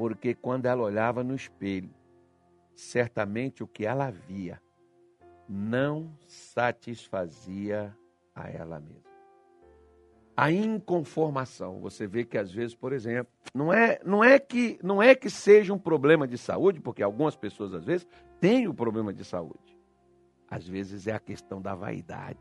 Porque 0.00 0.34
quando 0.34 0.64
ela 0.64 0.82
olhava 0.82 1.22
no 1.22 1.34
espelho, 1.34 1.90
certamente 2.74 3.62
o 3.62 3.66
que 3.66 3.84
ela 3.84 4.10
via 4.10 4.58
não 5.46 6.10
satisfazia 6.26 7.94
a 8.34 8.48
ela 8.48 8.80
mesma 8.80 9.10
a 10.34 10.50
inconformação. 10.50 11.80
Você 11.80 12.06
vê 12.06 12.24
que 12.24 12.38
às 12.38 12.50
vezes, 12.50 12.74
por 12.74 12.94
exemplo, 12.94 13.30
não 13.54 13.70
é, 13.70 14.00
não 14.02 14.24
é 14.24 14.38
que 14.38 14.78
não 14.82 15.02
é 15.02 15.14
que 15.14 15.28
seja 15.28 15.74
um 15.74 15.78
problema 15.78 16.26
de 16.26 16.38
saúde, 16.38 16.80
porque 16.80 17.02
algumas 17.02 17.36
pessoas 17.36 17.74
às 17.74 17.84
vezes 17.84 18.08
têm 18.40 18.66
o 18.66 18.70
um 18.70 18.74
problema 18.74 19.12
de 19.12 19.22
saúde. 19.22 19.78
Às 20.50 20.66
vezes 20.66 21.06
é 21.06 21.12
a 21.12 21.20
questão 21.20 21.60
da 21.60 21.74
vaidade. 21.74 22.40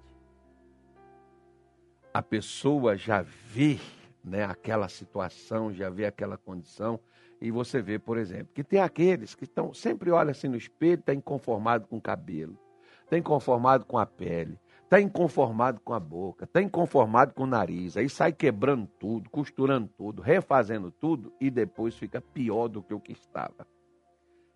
A 2.14 2.22
pessoa 2.22 2.96
já 2.96 3.22
vê, 3.22 3.78
né, 4.24 4.46
aquela 4.46 4.88
situação, 4.88 5.74
já 5.74 5.90
vê 5.90 6.06
aquela 6.06 6.38
condição, 6.38 7.02
e 7.42 7.52
você 7.52 7.82
vê, 7.82 7.98
por 7.98 8.18
exemplo, 8.18 8.50
que 8.54 8.64
tem 8.64 8.80
aqueles 8.80 9.36
que 9.36 9.44
estão 9.44 9.74
sempre 9.74 10.12
olha 10.12 10.32
assim 10.32 10.48
no 10.48 10.58
espelho, 10.58 11.00
está 11.00 11.14
inconformado 11.14 11.88
com 11.88 11.98
o 11.98 12.02
cabelo, 12.02 12.58
está 13.06 13.18
inconformado 13.18 13.86
com 13.86 13.98
a 13.98 14.06
pele, 14.06 14.60
Está 14.90 15.00
inconformado 15.00 15.80
com 15.82 15.94
a 15.94 16.00
boca, 16.00 16.46
está 16.46 16.60
inconformado 16.60 17.32
com 17.36 17.44
o 17.44 17.46
nariz, 17.46 17.96
aí 17.96 18.10
sai 18.10 18.34
quebrando 18.34 18.88
tudo, 18.98 19.30
costurando 19.30 19.88
tudo, 19.96 20.20
refazendo 20.20 20.90
tudo 20.90 21.32
e 21.40 21.52
depois 21.52 21.96
fica 21.96 22.20
pior 22.20 22.68
do 22.68 22.82
que 22.82 22.92
o 22.92 23.00
que 23.00 23.12
estava. 23.12 23.68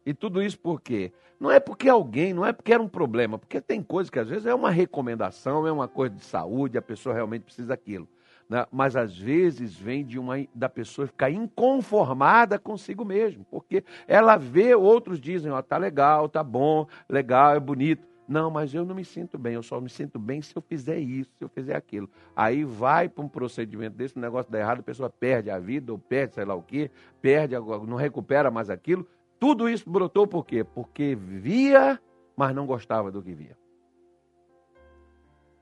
E 0.03 0.11
tudo 0.11 0.41
isso 0.41 0.57
por 0.57 0.81
quê? 0.81 1.13
Não 1.39 1.51
é 1.51 1.59
porque 1.59 1.87
alguém, 1.87 2.33
não 2.33 2.43
é 2.43 2.51
porque 2.51 2.73
era 2.73 2.81
um 2.81 2.89
problema, 2.89 3.37
porque 3.37 3.61
tem 3.61 3.83
coisas 3.83 4.09
que 4.09 4.17
às 4.17 4.27
vezes 4.27 4.47
é 4.47 4.55
uma 4.55 4.71
recomendação, 4.71 5.67
é 5.67 5.71
uma 5.71 5.87
coisa 5.87 6.15
de 6.15 6.25
saúde, 6.25 6.79
a 6.79 6.81
pessoa 6.81 7.13
realmente 7.13 7.43
precisa 7.43 7.67
daquilo. 7.67 8.07
Né? 8.49 8.65
Mas 8.71 8.95
às 8.95 9.17
vezes 9.17 9.75
vem 9.75 10.05
de 10.05 10.19
uma 10.19 10.35
da 10.53 10.69
pessoa 10.69 11.07
ficar 11.07 11.29
inconformada 11.29 12.59
consigo 12.59 13.03
mesmo, 13.05 13.45
porque 13.49 13.83
ela 14.07 14.37
vê, 14.37 14.75
outros 14.75 15.19
dizem, 15.19 15.51
ó, 15.51 15.61
tá 15.61 15.77
legal, 15.77 16.29
tá 16.29 16.43
bom, 16.43 16.87
legal, 17.09 17.55
é 17.55 17.59
bonito. 17.59 18.07
Não, 18.27 18.49
mas 18.49 18.73
eu 18.73 18.85
não 18.85 18.95
me 18.95 19.03
sinto 19.03 19.37
bem, 19.37 19.55
eu 19.55 19.63
só 19.63 19.81
me 19.81 19.89
sinto 19.89 20.17
bem 20.17 20.41
se 20.41 20.55
eu 20.55 20.61
fizer 20.61 20.97
isso, 20.97 21.29
se 21.37 21.43
eu 21.43 21.49
fizer 21.49 21.75
aquilo. 21.75 22.09
Aí 22.35 22.63
vai 22.63 23.09
para 23.09 23.23
um 23.23 23.27
procedimento 23.27 23.97
desse, 23.97 24.17
um 24.17 24.21
negócio 24.21 24.51
dá 24.51 24.59
errado, 24.59 24.79
a 24.79 24.83
pessoa 24.83 25.09
perde 25.09 25.49
a 25.49 25.59
vida, 25.59 25.91
ou 25.91 25.99
perde 25.99 26.35
sei 26.35 26.45
lá 26.45 26.55
o 26.55 26.63
quê, 26.63 26.89
perde, 27.21 27.55
não 27.55 27.97
recupera 27.97 28.49
mais 28.49 28.69
aquilo. 28.69 29.05
Tudo 29.39 29.67
isso 29.67 29.89
brotou 29.89 30.25
por 30.25 30.45
quê? 30.45 30.63
Porque 30.63 31.15
via, 31.15 31.99
mas 32.35 32.55
não 32.55 32.65
gostava 32.65 33.11
do 33.11 33.21
que 33.21 33.33
via. 33.33 33.57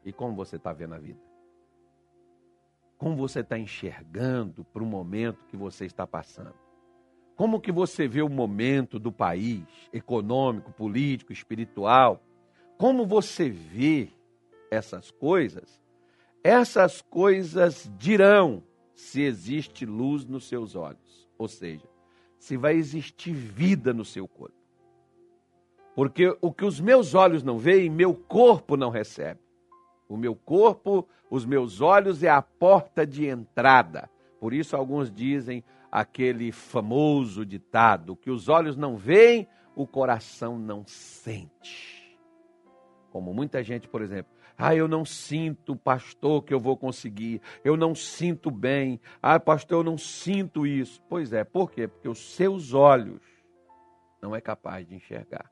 E 0.05 0.13
como 0.13 0.36
você 0.36 0.58
está 0.58 0.71
vendo 0.71 0.93
a 0.93 0.99
vida? 0.99 1.30
Como 3.01 3.15
você 3.15 3.39
está 3.39 3.57
enxergando 3.57 4.63
para 4.63 4.83
o 4.83 4.85
momento 4.85 5.43
que 5.47 5.57
você 5.57 5.85
está 5.85 6.05
passando? 6.05 6.53
Como 7.35 7.59
que 7.59 7.71
você 7.71 8.07
vê 8.07 8.21
o 8.21 8.29
momento 8.29 8.99
do 8.99 9.11
país, 9.11 9.65
econômico, 9.91 10.71
político, 10.71 11.33
espiritual? 11.33 12.21
como 12.81 13.05
você 13.05 13.47
vê 13.47 14.09
essas 14.71 15.11
coisas, 15.11 15.79
essas 16.43 16.99
coisas 16.99 17.87
dirão 17.95 18.63
se 18.95 19.21
existe 19.21 19.85
luz 19.85 20.25
nos 20.25 20.47
seus 20.47 20.75
olhos, 20.75 21.29
ou 21.37 21.47
seja, 21.47 21.87
se 22.39 22.57
vai 22.57 22.73
existir 22.73 23.33
vida 23.33 23.93
no 23.93 24.03
seu 24.03 24.27
corpo. 24.27 24.57
Porque 25.93 26.35
o 26.41 26.51
que 26.51 26.65
os 26.65 26.79
meus 26.79 27.13
olhos 27.13 27.43
não 27.43 27.59
veem, 27.59 27.87
meu 27.87 28.15
corpo 28.15 28.75
não 28.75 28.89
recebe. 28.89 29.39
O 30.12 30.17
meu 30.17 30.36
corpo, 30.36 31.08
os 31.30 31.45
meus 31.45 31.80
olhos 31.80 32.21
é 32.21 32.30
a 32.30 32.41
porta 32.41 33.08
de 33.08 33.26
entrada. 33.28 34.10
Por 34.41 34.54
isso 34.54 34.76
alguns 34.76 35.10
dizem 35.10 35.63
aquele 35.89 36.52
famoso 36.52 37.45
ditado: 37.45 38.17
que 38.17 38.30
os 38.30 38.50
olhos 38.50 38.76
não 38.76 38.97
veem, 38.97 39.47
o 39.74 39.88
coração 39.88 40.60
não 40.60 40.86
sente. 40.86 42.19
Como 43.10 43.34
muita 43.34 43.63
gente, 43.63 43.88
por 43.88 44.02
exemplo, 44.02 44.34
ah, 44.58 44.76
eu 44.76 44.86
não 44.86 45.06
sinto, 45.06 45.78
pastor, 45.78 46.43
que 46.43 46.54
eu 46.54 46.60
vou 46.60 46.76
conseguir. 46.76 47.41
Eu 47.63 47.78
não 47.78 47.95
sinto 47.95 48.52
bem. 48.52 49.00
Ah, 49.21 49.39
pastor, 49.39 49.80
eu 49.80 49.84
não 49.86 49.97
sinto 49.97 50.67
isso. 50.67 51.02
Pois 51.08 51.32
é, 51.32 51.45
por 51.45 51.71
quê? 51.71 51.88
Porque 51.88 52.10
os 52.10 52.36
seus 52.36 52.74
olhos 52.74 53.21
não 54.21 54.36
é 54.36 54.41
capaz 54.41 54.86
de 54.86 54.93
enxergar. 54.93 55.50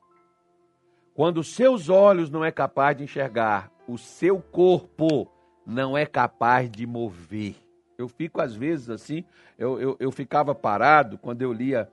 Quando 1.14 1.38
os 1.38 1.54
seus 1.54 1.88
olhos 1.88 2.30
não 2.30 2.44
é 2.44 2.52
capaz 2.52 2.96
de 2.96 3.04
enxergar, 3.04 3.70
o 3.92 3.98
seu 3.98 4.40
corpo 4.40 5.30
não 5.66 5.96
é 5.96 6.06
capaz 6.06 6.70
de 6.70 6.86
mover. 6.86 7.56
Eu 7.98 8.08
fico 8.08 8.40
às 8.40 8.54
vezes 8.54 8.88
assim, 8.88 9.24
eu, 9.58 9.80
eu, 9.80 9.96
eu 9.98 10.10
ficava 10.12 10.54
parado 10.54 11.18
quando 11.18 11.42
eu 11.42 11.52
lia 11.52 11.90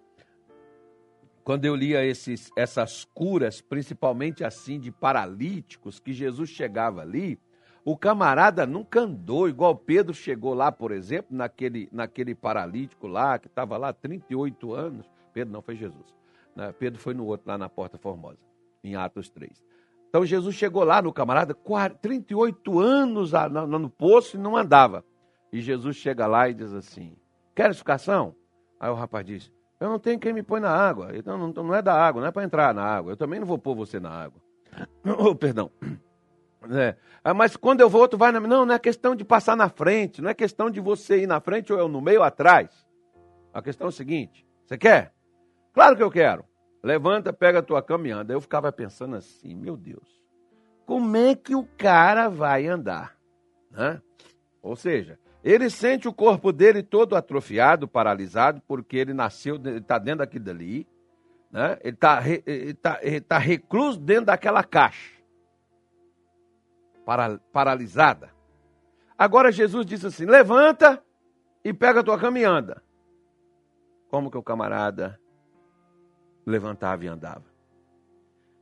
quando 1.44 1.64
eu 1.64 1.74
lia 1.74 2.04
esses, 2.04 2.52
essas 2.58 3.06
curas, 3.14 3.62
principalmente 3.62 4.44
assim 4.44 4.78
de 4.78 4.92
paralíticos, 4.92 5.98
que 5.98 6.12
Jesus 6.12 6.50
chegava 6.50 7.02
ali, 7.02 7.40
o 7.86 7.96
camarada 7.96 8.66
nunca 8.66 9.00
andou, 9.00 9.48
igual 9.48 9.74
Pedro 9.74 10.14
chegou 10.14 10.54
lá, 10.54 10.74
por 10.74 10.92
exemplo, 10.92 11.34
naquele, 11.34 11.88
naquele 11.90 12.36
paralítico 12.36 13.08
lá, 13.08 13.40
que 13.40 13.48
estava 13.48 13.78
lá 13.78 13.94
38 13.94 14.74
anos. 14.74 15.10
Pedro 15.32 15.54
não 15.54 15.62
foi 15.62 15.78
Jesus. 15.78 16.14
Né? 16.54 16.74
Pedro 16.78 17.00
foi 17.00 17.14
no 17.14 17.26
outro, 17.26 17.48
lá 17.48 17.58
na 17.58 17.70
Porta 17.70 17.98
Formosa, 17.98 18.40
em 18.84 18.98
Atos 18.98 19.30
3. 19.30 19.64
Então 20.10 20.26
Jesus 20.26 20.56
chegou 20.56 20.84
lá 20.84 21.02
no 21.02 21.12
camarada, 21.14 21.56
38 22.02 22.80
anos 22.80 23.32
no 23.68 23.90
poço 23.90 24.38
e 24.38 24.40
não 24.40 24.56
andava. 24.56 25.04
E 25.52 25.62
Jesus 25.62 25.96
chega 25.96 26.26
lá 26.28 26.50
e 26.50 26.54
diz 26.54 26.74
assim: 26.74 27.16
Quer 27.56 27.72
explicação? 27.72 28.36
Aí 28.80 28.90
o 28.90 28.96
rapaz 28.96 29.26
diz: 29.26 29.52
eu 29.80 29.90
não 29.90 30.00
tenho 30.00 30.20
quem 30.20 30.34
me 30.34 30.42
põe 30.42 30.60
na 30.60 30.72
água. 30.72 31.12
Então 31.14 31.38
não, 31.38 31.64
não 31.64 31.76
é 31.76 31.82
da 31.82 31.94
água, 31.94 32.22
não 32.22 32.28
é 32.28 32.32
para 32.32 32.44
entrar 32.44 32.74
na 32.74 32.84
água. 32.84 33.12
Eu 33.12 33.18
também 33.18 33.40
não 33.40 33.46
vou 33.46 33.58
pôr 33.58 33.76
você 33.76 34.00
na 34.00 34.10
água. 34.10 34.42
Oh, 35.20 35.34
perdão. 35.34 35.72
É. 36.70 36.96
Ah, 37.24 37.34
mas 37.34 37.56
quando 37.56 37.82
eu 37.82 37.90
vou, 37.90 38.08
tu 38.08 38.18
vai 38.18 38.32
na. 38.32 38.40
Não, 38.40 38.66
não 38.66 38.76
é 38.76 38.80
questão 38.80 39.16
de 39.16 39.24
passar 39.24 39.56
na 39.56 39.70
frente, 39.70 40.22
não 40.22 40.30
é 40.30 40.34
questão 40.34 40.70
de 40.70 40.82
você 40.82 41.22
ir 41.22 41.28
na 41.28 41.40
frente 41.40 41.72
ou 41.72 41.80
eu 41.80 41.88
no 41.88 42.02
meio 42.02 42.20
ou 42.20 42.26
atrás. 42.26 42.86
A 43.54 43.62
questão 43.62 43.86
é 43.86 43.90
o 43.90 43.94
seguinte: 43.94 44.46
você 44.66 44.78
quer? 44.78 45.14
Claro 45.74 45.96
que 45.96 46.04
eu 46.04 46.12
quero. 46.12 46.44
Levanta, 46.84 47.34
pega 47.34 47.60
a 47.60 47.64
tua 47.64 47.82
cama 47.82 48.08
e 48.08 48.12
anda. 48.12 48.34
Eu 48.34 48.42
ficava 48.42 48.72
pensando 48.72 49.16
assim, 49.16 49.56
meu 49.56 49.76
Deus, 49.76 50.22
como 50.86 51.18
é 51.18 51.36
que 51.36 51.56
o 51.56 51.66
cara 51.78 52.30
vai 52.30 52.68
andar? 52.68 53.18
Né? 53.72 54.02
Ou 54.62 54.76
seja, 54.76 55.20
ele 55.44 55.70
sente 55.70 56.08
o 56.08 56.14
corpo 56.14 56.52
dele 56.52 56.84
todo 56.84 57.16
atrofiado, 57.16 57.88
paralisado, 57.88 58.62
porque 58.68 58.98
ele 58.98 59.14
nasceu, 59.14 59.56
está 59.78 59.98
dentro 59.98 60.20
daquilo 60.20 60.46
dali. 60.46 60.88
Né? 61.52 61.78
Ele 61.84 61.94
está 61.94 62.22
ele 62.28 62.74
tá, 62.74 63.00
ele 63.02 63.22
tá 63.22 63.38
recluso 63.38 64.00
dentro 64.00 64.26
daquela 64.26 64.64
caixa, 64.64 65.14
para, 67.06 67.40
paralisada. 67.52 68.32
Agora 69.18 69.52
Jesus 69.52 69.86
disse 69.86 70.08
assim: 70.08 70.26
levanta 70.26 71.04
e 71.64 71.74
pega 71.74 72.02
a 72.02 72.04
tua 72.04 72.20
cama 72.20 72.40
e 72.40 72.44
anda. 72.44 72.84
Como 74.10 74.32
que 74.32 74.38
o 74.38 74.44
camarada 74.44 75.20
levantava 76.48 77.04
e 77.04 77.08
andava? 77.08 77.44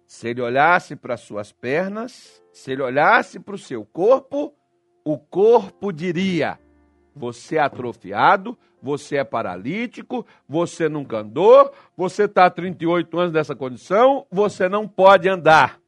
Se 0.07 0.27
ele 0.27 0.41
olhasse 0.41 0.95
para 0.95 1.13
as 1.13 1.21
suas 1.21 1.51
pernas, 1.51 2.43
se 2.51 2.71
ele 2.71 2.81
olhasse 2.81 3.39
para 3.39 3.55
o 3.55 3.59
seu 3.59 3.85
corpo, 3.85 4.53
o 5.03 5.17
corpo 5.17 5.91
diria: 5.91 6.59
Você 7.15 7.57
é 7.57 7.59
atrofiado, 7.59 8.57
você 8.81 9.17
é 9.17 9.23
paralítico, 9.23 10.25
você 10.47 10.89
nunca 10.89 11.19
andou, 11.19 11.71
você 11.95 12.23
está 12.23 12.45
há 12.45 12.49
38 12.49 13.17
anos 13.19 13.33
nessa 13.33 13.55
condição, 13.55 14.25
você 14.31 14.67
não 14.69 14.87
pode 14.87 15.29
andar. 15.29 15.79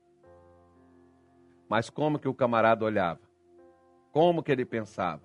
Mas 1.70 1.90
como 1.90 2.18
que 2.18 2.28
o 2.28 2.34
camarada 2.34 2.86
olhava? 2.86 3.20
Como 4.12 4.42
que 4.42 4.52
ele 4.52 4.66
pensava? 4.66 5.22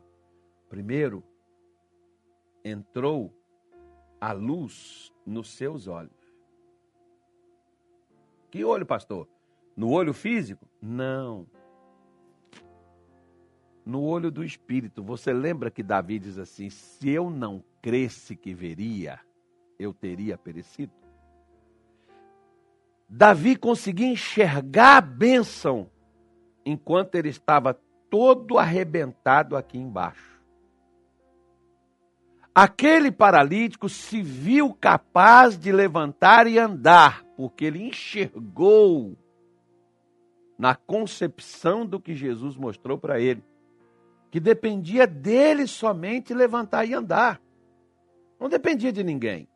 Primeiro, 0.69 1.23
entrou 2.65 3.33
a 4.21 4.33
luz 4.33 5.13
nos 5.25 5.51
seus 5.55 5.87
olhos. 5.87 6.22
Que 8.53 8.63
olho, 8.63 8.85
pastor? 8.85 9.27
No 9.75 9.91
olho 9.91 10.13
físico? 10.13 10.69
Não. 10.79 11.47
No 13.83 14.03
olho 14.03 14.31
do 14.31 14.45
espírito. 14.45 15.03
Você 15.03 15.33
lembra 15.33 15.71
que 15.71 15.83
Davi 15.83 16.19
diz 16.19 16.37
assim: 16.37 16.69
se 16.69 17.09
eu 17.09 17.31
não 17.31 17.65
cresce 17.81 18.37
que 18.37 18.53
veria, 18.53 19.19
eu 19.79 19.95
teria 19.95 20.37
perecido? 20.37 20.93
Davi 23.09 23.57
conseguia 23.57 24.09
enxergar 24.09 24.99
a 24.99 25.01
bênção 25.01 25.91
enquanto 26.63 27.15
ele 27.15 27.31
estava 27.31 27.81
todo 28.11 28.59
arrebentado 28.59 29.57
aqui 29.57 29.79
embaixo. 29.79 30.33
Aquele 32.55 33.11
paralítico 33.11 33.89
se 33.89 34.21
viu 34.21 34.75
capaz 34.75 35.59
de 35.59 35.73
levantar 35.73 36.47
e 36.47 36.59
andar, 36.59 37.25
porque 37.43 37.65
ele 37.65 37.83
enxergou 37.83 39.19
na 40.57 40.77
concepção 40.77 41.85
do 41.85 41.99
que 41.99 42.15
Jesus 42.15 42.55
mostrou 42.55 42.97
para 42.97 43.19
ele, 43.19 43.43
que 44.31 44.39
dependia 44.39 45.09
dele 45.09 45.67
somente 45.67 46.33
levantar 46.33 46.85
e 46.85 46.95
andar. 46.95 47.43
Não 48.39 48.49
dependia 48.49 48.93
de 48.93 49.03
ninguém. 49.03 49.49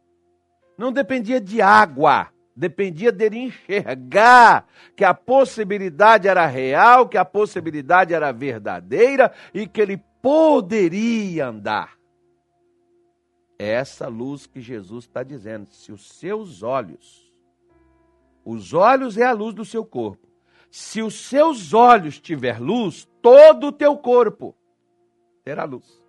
Não 0.76 0.90
dependia 0.90 1.40
de 1.40 1.62
água 1.62 2.32
dependia 2.56 3.12
dele 3.12 3.38
enxergar 3.38 4.66
que 4.96 5.04
a 5.04 5.14
possibilidade 5.14 6.26
era 6.26 6.44
real, 6.44 7.08
que 7.08 7.18
a 7.18 7.24
possibilidade 7.24 8.12
era 8.12 8.32
verdadeira 8.32 9.32
e 9.54 9.64
que 9.64 9.80
ele 9.80 10.02
poderia 10.20 11.46
andar. 11.46 11.96
É 13.56 13.68
essa 13.68 14.08
luz 14.08 14.44
que 14.44 14.60
Jesus 14.60 15.04
está 15.04 15.22
dizendo. 15.22 15.66
Se 15.66 15.92
os 15.92 16.10
seus 16.12 16.64
olhos, 16.64 17.25
os 18.48 18.72
olhos 18.72 19.18
é 19.18 19.24
a 19.24 19.32
luz 19.32 19.52
do 19.52 19.64
seu 19.64 19.84
corpo. 19.84 20.24
Se 20.70 21.02
os 21.02 21.14
seus 21.28 21.74
olhos 21.74 22.20
tiver 22.20 22.60
luz, 22.60 23.08
todo 23.20 23.66
o 23.66 23.72
teu 23.72 23.98
corpo 23.98 24.54
terá 25.42 25.64
luz. 25.64 26.00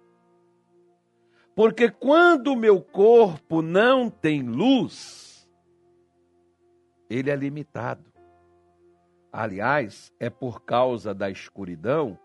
Porque 1.56 1.90
quando 1.90 2.54
o 2.54 2.56
meu 2.56 2.80
corpo 2.80 3.64
não 3.64 4.08
tem 4.08 4.44
luz, 4.44 5.50
ele 7.10 7.32
é 7.32 7.36
limitado. 7.36 8.14
Aliás, 9.34 10.14
é 10.20 10.30
por 10.30 10.62
causa 10.62 11.16
da 11.16 11.32
escuridão 11.32 12.20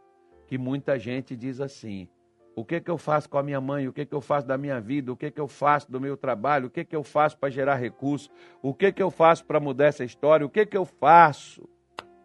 que 0.46 0.58
muita 0.58 0.98
gente 0.98 1.34
diz 1.34 1.58
assim: 1.58 2.06
o 2.54 2.64
que, 2.64 2.80
que 2.80 2.90
eu 2.90 2.98
faço 2.98 3.28
com 3.28 3.38
a 3.38 3.42
minha 3.42 3.60
mãe? 3.60 3.88
O 3.88 3.92
que, 3.92 4.04
que 4.04 4.14
eu 4.14 4.20
faço 4.20 4.46
da 4.46 4.58
minha 4.58 4.80
vida? 4.80 5.10
O 5.10 5.16
que, 5.16 5.30
que 5.30 5.40
eu 5.40 5.48
faço 5.48 5.90
do 5.90 6.00
meu 6.00 6.16
trabalho? 6.16 6.66
O 6.66 6.70
que, 6.70 6.84
que 6.84 6.94
eu 6.94 7.02
faço 7.02 7.38
para 7.38 7.48
gerar 7.48 7.76
recursos? 7.76 8.30
O 8.60 8.74
que, 8.74 8.92
que 8.92 9.02
eu 9.02 9.10
faço 9.10 9.44
para 9.44 9.58
mudar 9.58 9.86
essa 9.86 10.04
história? 10.04 10.44
O 10.44 10.50
que, 10.50 10.66
que 10.66 10.76
eu 10.76 10.84
faço 10.84 11.66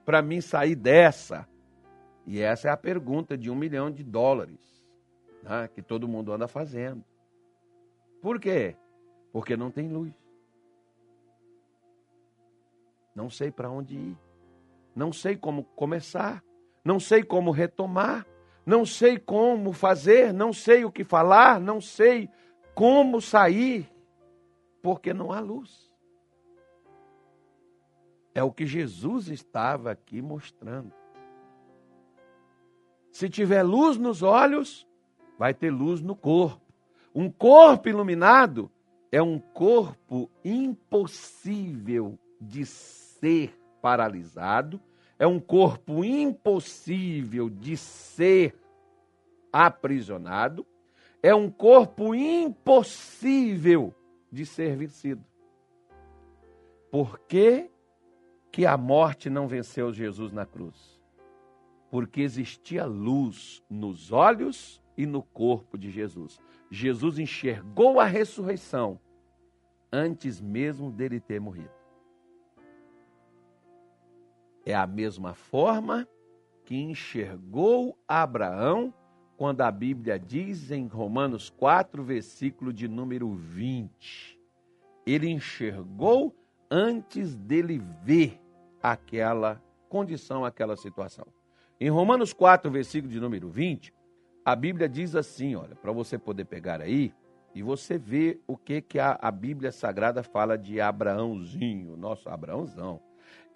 para 0.06 0.22
mim 0.22 0.42
sair 0.42 0.76
dessa? 0.76 1.48
E 2.26 2.42
essa 2.42 2.68
é 2.68 2.72
a 2.72 2.78
pergunta 2.78 3.38
de 3.38 3.50
um 3.50 3.56
milhão 3.56 3.90
de 3.90 4.04
dólares 4.04 4.86
né, 5.44 5.70
que 5.74 5.82
todo 5.82 6.08
mundo 6.10 6.34
anda 6.34 6.48
fazendo. 6.48 7.04
Por 8.22 8.40
quê? 8.40 8.76
Porque 9.32 9.56
não 9.56 9.72
tem 9.72 9.88
luz. 9.88 10.13
Não 13.16 13.30
sei 13.30 13.50
para 13.50 13.70
onde 13.70 13.96
ir. 13.96 14.18
Não 14.94 15.13
sei 15.13 15.38
como 15.38 15.63
começar. 15.63 16.44
Não 16.84 17.00
sei 17.00 17.24
como 17.24 17.52
retomar. 17.52 18.28
Não 18.67 18.86
sei 18.86 19.17
como 19.17 19.71
fazer. 19.71 20.34
Não 20.34 20.51
sei 20.51 20.84
o 20.84 20.91
que 20.91 21.06
falar. 21.06 21.58
Não 21.58 21.80
sei 21.80 22.30
como 22.75 23.21
sair. 23.21 23.89
Porque 24.82 25.13
não 25.13 25.32
há 25.32 25.39
luz. 25.39 25.89
É 28.36 28.43
o 28.43 28.51
que 28.51 28.65
Jesus 28.65 29.30
estava 29.30 29.89
aqui 29.89 30.21
mostrando. 30.21 30.91
Se 33.10 33.30
tiver 33.30 33.63
luz 33.63 33.97
nos 33.97 34.21
olhos, 34.21 34.86
vai 35.39 35.53
ter 35.53 35.71
luz 35.71 36.01
no 36.01 36.15
corpo. 36.15 36.62
Um 37.15 37.32
corpo 37.32 37.88
iluminado 37.88 38.69
é 39.12 39.21
um 39.21 39.39
corpo 39.39 40.30
impossível 40.43 42.19
de 42.39 42.65
ser 42.65 43.58
paralisado, 43.82 44.80
é 45.19 45.25
um 45.25 45.39
corpo 45.39 46.03
impossível 46.03 47.49
de 47.49 47.75
ser 47.75 48.56
aprisionado, 49.51 50.65
é 51.21 51.34
um 51.34 51.49
corpo 51.49 52.13
impossível 52.13 53.93
de 54.32 54.45
ser 54.45 54.75
vencido. 54.75 55.23
Por 56.91 57.19
que, 57.19 57.69
que 58.51 58.65
a 58.65 58.77
morte 58.77 59.30
não 59.30 59.47
venceu 59.47 59.91
Jesus 59.91 60.32
na 60.32 60.45
cruz? 60.45 61.01
Porque 61.89 62.21
existia 62.21 62.86
luz 62.86 63.63
nos 63.69 64.12
olhos 64.12 64.82
e 64.95 65.06
no 65.06 65.23
corpo 65.23 65.77
de 65.77 65.89
Jesus. 65.89 66.39
Jesus 66.69 67.17
enxergou 67.17 67.99
a 67.99 68.06
ressurreição 68.06 68.99
antes 69.91 70.41
mesmo 70.41 70.91
dele 70.91 71.19
ter 71.19 71.39
morrido. 71.39 71.77
É 74.67 74.75
a 74.75 74.86
mesma 74.86 75.34
forma 75.34 76.06
que 76.65 76.75
enxergou 76.75 77.97
Abraão 78.06 78.93
quando 79.38 79.62
a 79.62 79.71
Bíblia 79.71 80.19
diz 80.19 80.71
em 80.71 80.88
Romanos 80.88 81.49
4, 81.49 82.03
versículo 82.03 82.73
de 82.73 82.86
número 82.86 83.34
20. 83.34 84.38
Ele 85.06 85.30
enxergou 85.30 86.36
antes 86.69 87.34
dele 87.34 87.82
ver 88.03 88.41
aquela 88.84 89.63
condição, 89.88 90.43
aquela 90.43 90.75
situação. 90.75 91.27
Em 91.80 91.89
Romanos 91.89 92.34
4, 92.34 92.69
versículo 92.69 93.10
de 93.10 93.21
número 93.21 93.49
20, 93.49 93.93
a 94.43 94.53
Bíblia 94.53 94.89
diz 94.89 95.15
assim, 95.15 95.56
olha, 95.56 95.77
para 95.77 95.93
você 95.93 96.17
poder 96.17 96.43
pegar 96.43 96.82
aí 96.82 97.13
e 97.56 97.63
você 97.63 97.97
ver 97.97 98.43
o 98.45 98.58
que 98.58 98.82
que 98.82 98.99
a, 98.99 99.17
a 99.21 99.32
Bíblia 99.32 99.71
Sagrada 99.71 100.23
fala 100.23 100.58
de 100.58 100.82
Abraãozinho, 100.82 101.95
nosso 101.95 102.27
Abraãozão 102.27 103.07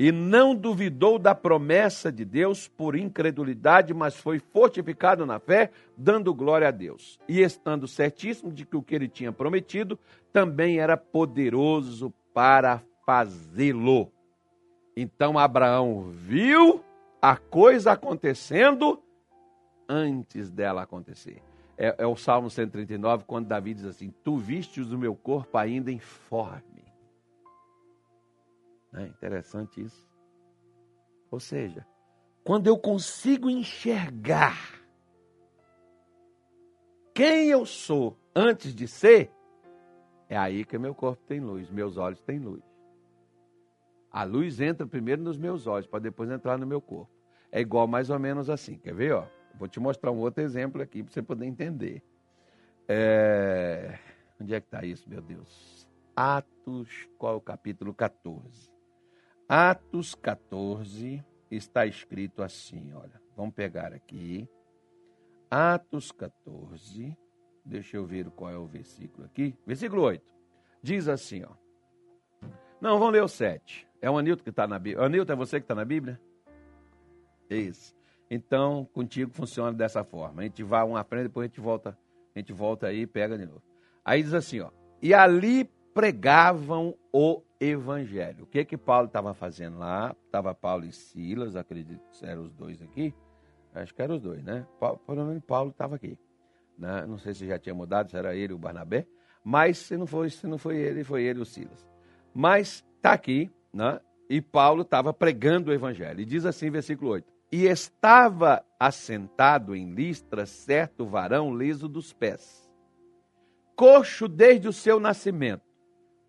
e 0.04 0.12
não 0.12 0.56
duvidou 0.56 1.20
da 1.20 1.36
promessa 1.36 2.12
de 2.12 2.26
Deus 2.26 2.68
por 2.68 2.96
incredulidade, 2.96 3.94
mas 3.94 4.16
foi 4.18 4.40
fortificado 4.40 5.28
na 5.28 5.38
fé, 5.38 5.70
dando 5.96 6.34
glória 6.34 6.70
a 6.70 6.72
Deus. 6.72 7.20
E 7.30 7.40
estando 7.40 7.88
certíssimo 7.88 8.52
de 8.52 8.66
que 8.66 8.76
o 8.76 8.82
que 8.82 8.96
ele 8.96 9.08
tinha 9.08 9.32
prometido 9.32 10.00
também 10.34 10.80
era 10.80 10.98
poderoso 10.98 12.12
para 12.34 12.82
fazê-lo. 13.06 14.12
Então 14.98 15.38
Abraão 15.38 16.10
viu 16.10 16.84
a 17.22 17.38
coisa 17.38 17.92
acontecendo 17.92 19.00
antes 19.88 20.50
dela 20.50 20.82
acontecer. 20.82 21.44
É, 21.78 21.94
é 22.00 22.08
o 22.08 22.16
Salmo 22.16 22.50
139, 22.50 23.26
quando 23.28 23.46
Davi 23.46 23.76
diz 23.76 23.86
assim: 23.86 24.12
Tu 24.24 24.36
vistes 24.36 24.92
o 24.92 24.98
meu 24.98 25.14
corpo 25.14 25.60
ainda 25.60 25.92
informe 25.92 26.71
é 28.94 29.04
interessante 29.08 29.82
isso. 29.82 30.10
Ou 31.30 31.40
seja, 31.40 31.86
quando 32.44 32.68
eu 32.68 32.78
consigo 32.78 33.50
enxergar 33.50 34.82
quem 37.14 37.50
eu 37.50 37.66
sou 37.66 38.18
antes 38.36 38.74
de 38.74 38.88
ser, 38.88 39.32
é 40.28 40.38
aí 40.38 40.66
que 40.66 40.78
meu 40.78 40.96
corpo 40.96 41.22
tem 41.26 41.40
luz, 41.40 41.70
meus 41.70 41.98
olhos 41.98 42.22
têm 42.22 42.40
luz. 42.40 42.64
A 44.12 44.24
luz 44.24 44.60
entra 44.60 44.86
primeiro 44.86 45.22
nos 45.22 45.38
meus 45.38 45.68
olhos, 45.68 45.88
para 45.88 46.00
depois 46.00 46.30
entrar 46.30 46.58
no 46.58 46.68
meu 46.68 46.82
corpo. 46.82 47.12
É 47.52 47.62
igual 47.62 47.88
mais 47.88 48.10
ou 48.10 48.20
menos 48.20 48.50
assim. 48.50 48.78
Quer 48.78 48.94
ver? 48.94 49.14
Ó? 49.14 49.26
Vou 49.56 49.68
te 49.68 49.80
mostrar 49.80 50.12
um 50.12 50.20
outro 50.20 50.44
exemplo 50.44 50.82
aqui 50.82 51.04
para 51.04 51.14
você 51.14 51.22
poder 51.22 51.46
entender. 51.46 52.02
É... 52.88 54.00
Onde 54.40 54.54
é 54.54 54.60
que 54.60 54.68
está 54.68 54.84
isso, 54.86 55.10
meu 55.10 55.22
Deus? 55.22 55.88
Atos, 56.16 57.08
qual 57.18 57.36
é 57.36 57.38
o 57.38 57.42
capítulo 57.42 57.94
14? 57.94 58.71
Atos 59.54 60.16
14 60.16 61.22
está 61.52 61.86
escrito 61.86 62.42
assim, 62.42 62.94
olha. 62.94 63.22
Vamos 63.36 63.54
pegar 63.54 63.92
aqui. 63.92 64.48
Atos 65.50 66.10
14. 66.14 67.18
Deixa 67.66 67.98
eu 67.98 68.06
ver 68.06 68.30
qual 68.32 68.50
é 68.50 68.58
o 68.58 68.66
versículo 68.66 69.26
aqui. 69.26 69.54
Versículo 69.68 70.04
8. 70.04 70.24
Diz 70.82 71.10
assim, 71.10 71.44
ó. 71.44 71.50
Não, 72.80 72.98
vamos 72.98 73.12
ler 73.12 73.24
o 73.24 73.28
7. 73.28 73.86
É 74.02 74.10
o 74.10 74.18
Anilton 74.18 74.42
que 74.42 74.52
está 74.52 74.66
na 74.66 74.80
Bíblia. 74.80 75.06
Anilton, 75.06 75.34
é 75.34 75.36
você 75.36 75.60
que 75.60 75.66
está 75.66 75.76
na 75.76 75.84
Bíblia? 75.84 76.18
Isso. 77.50 77.94
Então, 78.30 78.88
contigo 78.94 79.34
funciona 79.34 79.74
dessa 79.74 80.02
forma. 80.02 80.44
A 80.44 80.46
gente 80.46 80.64
vai 80.64 80.82
um 80.86 80.96
aprende, 80.96 81.28
depois 81.28 81.44
a 81.44 81.48
gente 81.50 81.60
volta 81.60 82.00
A 82.34 82.40
gente 82.40 82.54
volta 82.54 82.88
aí 82.88 83.02
e 83.02 83.06
pega 83.06 83.38
de 83.38 83.46
novo. 83.46 83.62
Aí 84.06 84.24
diz 84.24 84.34
assim, 84.34 84.62
ó. 84.62 84.72
E 85.02 85.14
ali 85.14 85.70
pregavam 85.94 86.96
o 87.12 87.42
evangelho. 87.60 88.44
O 88.44 88.48
que 88.48 88.66
que 88.66 88.78
Paulo 88.78 89.08
estava 89.08 89.34
fazendo 89.34 89.78
lá? 89.78 90.16
Estava 90.26 90.54
Paulo 90.54 90.86
e 90.86 90.92
Silas, 90.92 91.56
acredito 91.56 92.02
que 92.12 92.26
eram 92.26 92.44
os 92.44 92.54
dois 92.54 92.82
aqui. 92.82 93.14
Acho 93.74 93.94
que 93.94 94.02
eram 94.02 94.16
os 94.16 94.22
dois, 94.22 94.44
né? 94.44 94.66
Pelo 94.80 95.26
menos 95.26 95.44
Paulo 95.44 95.70
estava 95.70 95.96
aqui. 95.96 96.18
Né? 96.78 97.06
Não 97.06 97.18
sei 97.18 97.34
se 97.34 97.46
já 97.48 97.60
tinha 97.60 97.76
mudado, 97.76 98.10
se 98.10 98.18
era 98.18 98.36
ele 98.36 98.54
o 98.54 98.58
Barnabé. 98.58 99.06
Mas 99.44 99.78
se 99.78 99.98
não 99.98 100.06
foi, 100.06 100.30
se 100.30 100.48
não 100.48 100.58
foi 100.58 100.78
ele, 100.78 101.04
foi 101.04 101.24
ele 101.24 101.40
o 101.40 101.46
Silas. 101.46 101.88
Mas 102.34 102.86
está 102.96 103.14
aqui, 103.14 103.52
né? 103.74 104.00
E 104.30 104.42
Paulo 104.42 104.84
estava 104.84 105.14
pregando 105.14 105.72
o 105.72 105.74
evangelho. 105.74 106.22
E 106.22 106.26
diz 106.26 106.46
assim, 106.46 106.70
versículo 106.70 107.12
8: 107.12 107.32
E 107.52 107.66
estava 107.66 108.64
assentado 108.80 109.76
em 109.76 109.94
Listra 109.94 110.46
certo 110.46 111.06
varão 111.06 111.56
liso 111.56 111.88
dos 111.88 112.14
pés, 112.14 112.70
coxo 113.76 114.28
desde 114.28 114.68
o 114.68 114.74
seu 114.74 115.00
nascimento, 115.00 115.64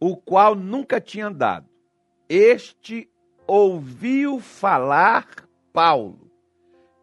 o 0.04 0.16
qual 0.16 0.56
nunca 0.56 1.00
tinha 1.00 1.28
andado. 1.28 1.68
Este 2.28 3.08
ouviu 3.46 4.40
falar 4.40 5.28
Paulo, 5.72 6.28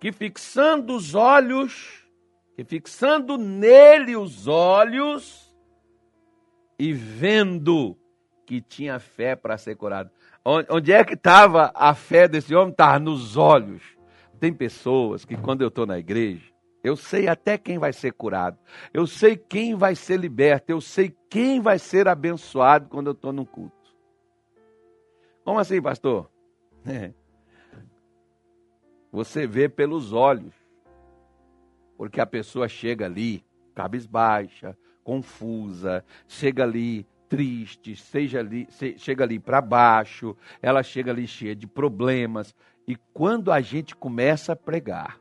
que 0.02 0.12
fixando 0.12 0.94
os 0.98 1.16
olhos, 1.16 2.06
que 2.58 2.66
fixando 2.66 3.38
nele 3.38 4.18
os 4.18 4.50
olhos 4.50 5.56
e 6.78 6.92
vendo 6.92 7.98
que 8.46 8.60
tinha 8.60 9.00
fé 9.00 9.34
para 9.34 9.58
ser 9.58 9.76
curado. 9.76 10.12
Onde 10.44 10.92
é 10.92 11.02
que 11.06 11.14
estava 11.14 11.72
a 11.74 11.96
fé 11.96 12.28
desse 12.28 12.54
homem? 12.54 12.72
Estava 12.72 13.00
nos 13.00 13.38
olhos. 13.38 13.82
Tem 14.42 14.54
pessoas 14.54 15.24
que, 15.24 15.38
quando 15.38 15.62
eu 15.62 15.70
estou 15.70 15.86
na 15.86 15.98
igreja, 15.98 16.52
eu 16.84 16.96
sei 16.96 17.28
até 17.28 17.58
quem 17.58 17.78
vai 17.78 17.92
ser 17.92 18.14
curado. 18.14 18.58
Eu 18.94 19.06
sei 19.06 19.36
quem 19.36 19.76
vai 19.76 19.96
ser 19.96 20.18
liberto. 20.18 20.72
Eu 20.72 20.80
sei 20.80 21.16
quem 21.30 21.60
vai 21.60 21.78
ser 21.78 22.08
abençoado 22.08 22.88
quando 22.90 23.08
eu 23.08 23.14
estou 23.14 23.34
no 23.34 23.46
culto. 23.46 23.76
Como 25.44 25.60
assim, 25.60 25.82
pastor? 25.82 26.30
É. 26.86 27.12
Você 29.12 29.46
vê 29.46 29.68
pelos 29.68 30.14
olhos. 30.14 30.54
Porque 31.98 32.22
a 32.22 32.26
pessoa 32.26 32.70
chega 32.70 33.06
ali, 33.06 33.44
cabisbaixa, 33.76 34.78
confusa, 35.04 36.06
chega 36.30 36.64
ali 36.64 37.06
triste, 37.28 37.96
seja 37.96 38.40
ali, 38.40 38.68
chega 38.98 39.26
ali 39.26 39.38
para 39.38 39.62
baixo, 39.62 40.36
ela 40.62 40.82
chega 40.82 41.12
ali 41.12 41.28
cheia 41.28 41.56
de 41.56 41.68
problemas. 41.68 42.56
E 42.88 42.96
quando 43.14 43.52
a 43.52 43.60
gente 43.60 43.96
começa 43.96 44.54
a 44.54 44.56
pregar, 44.56 45.20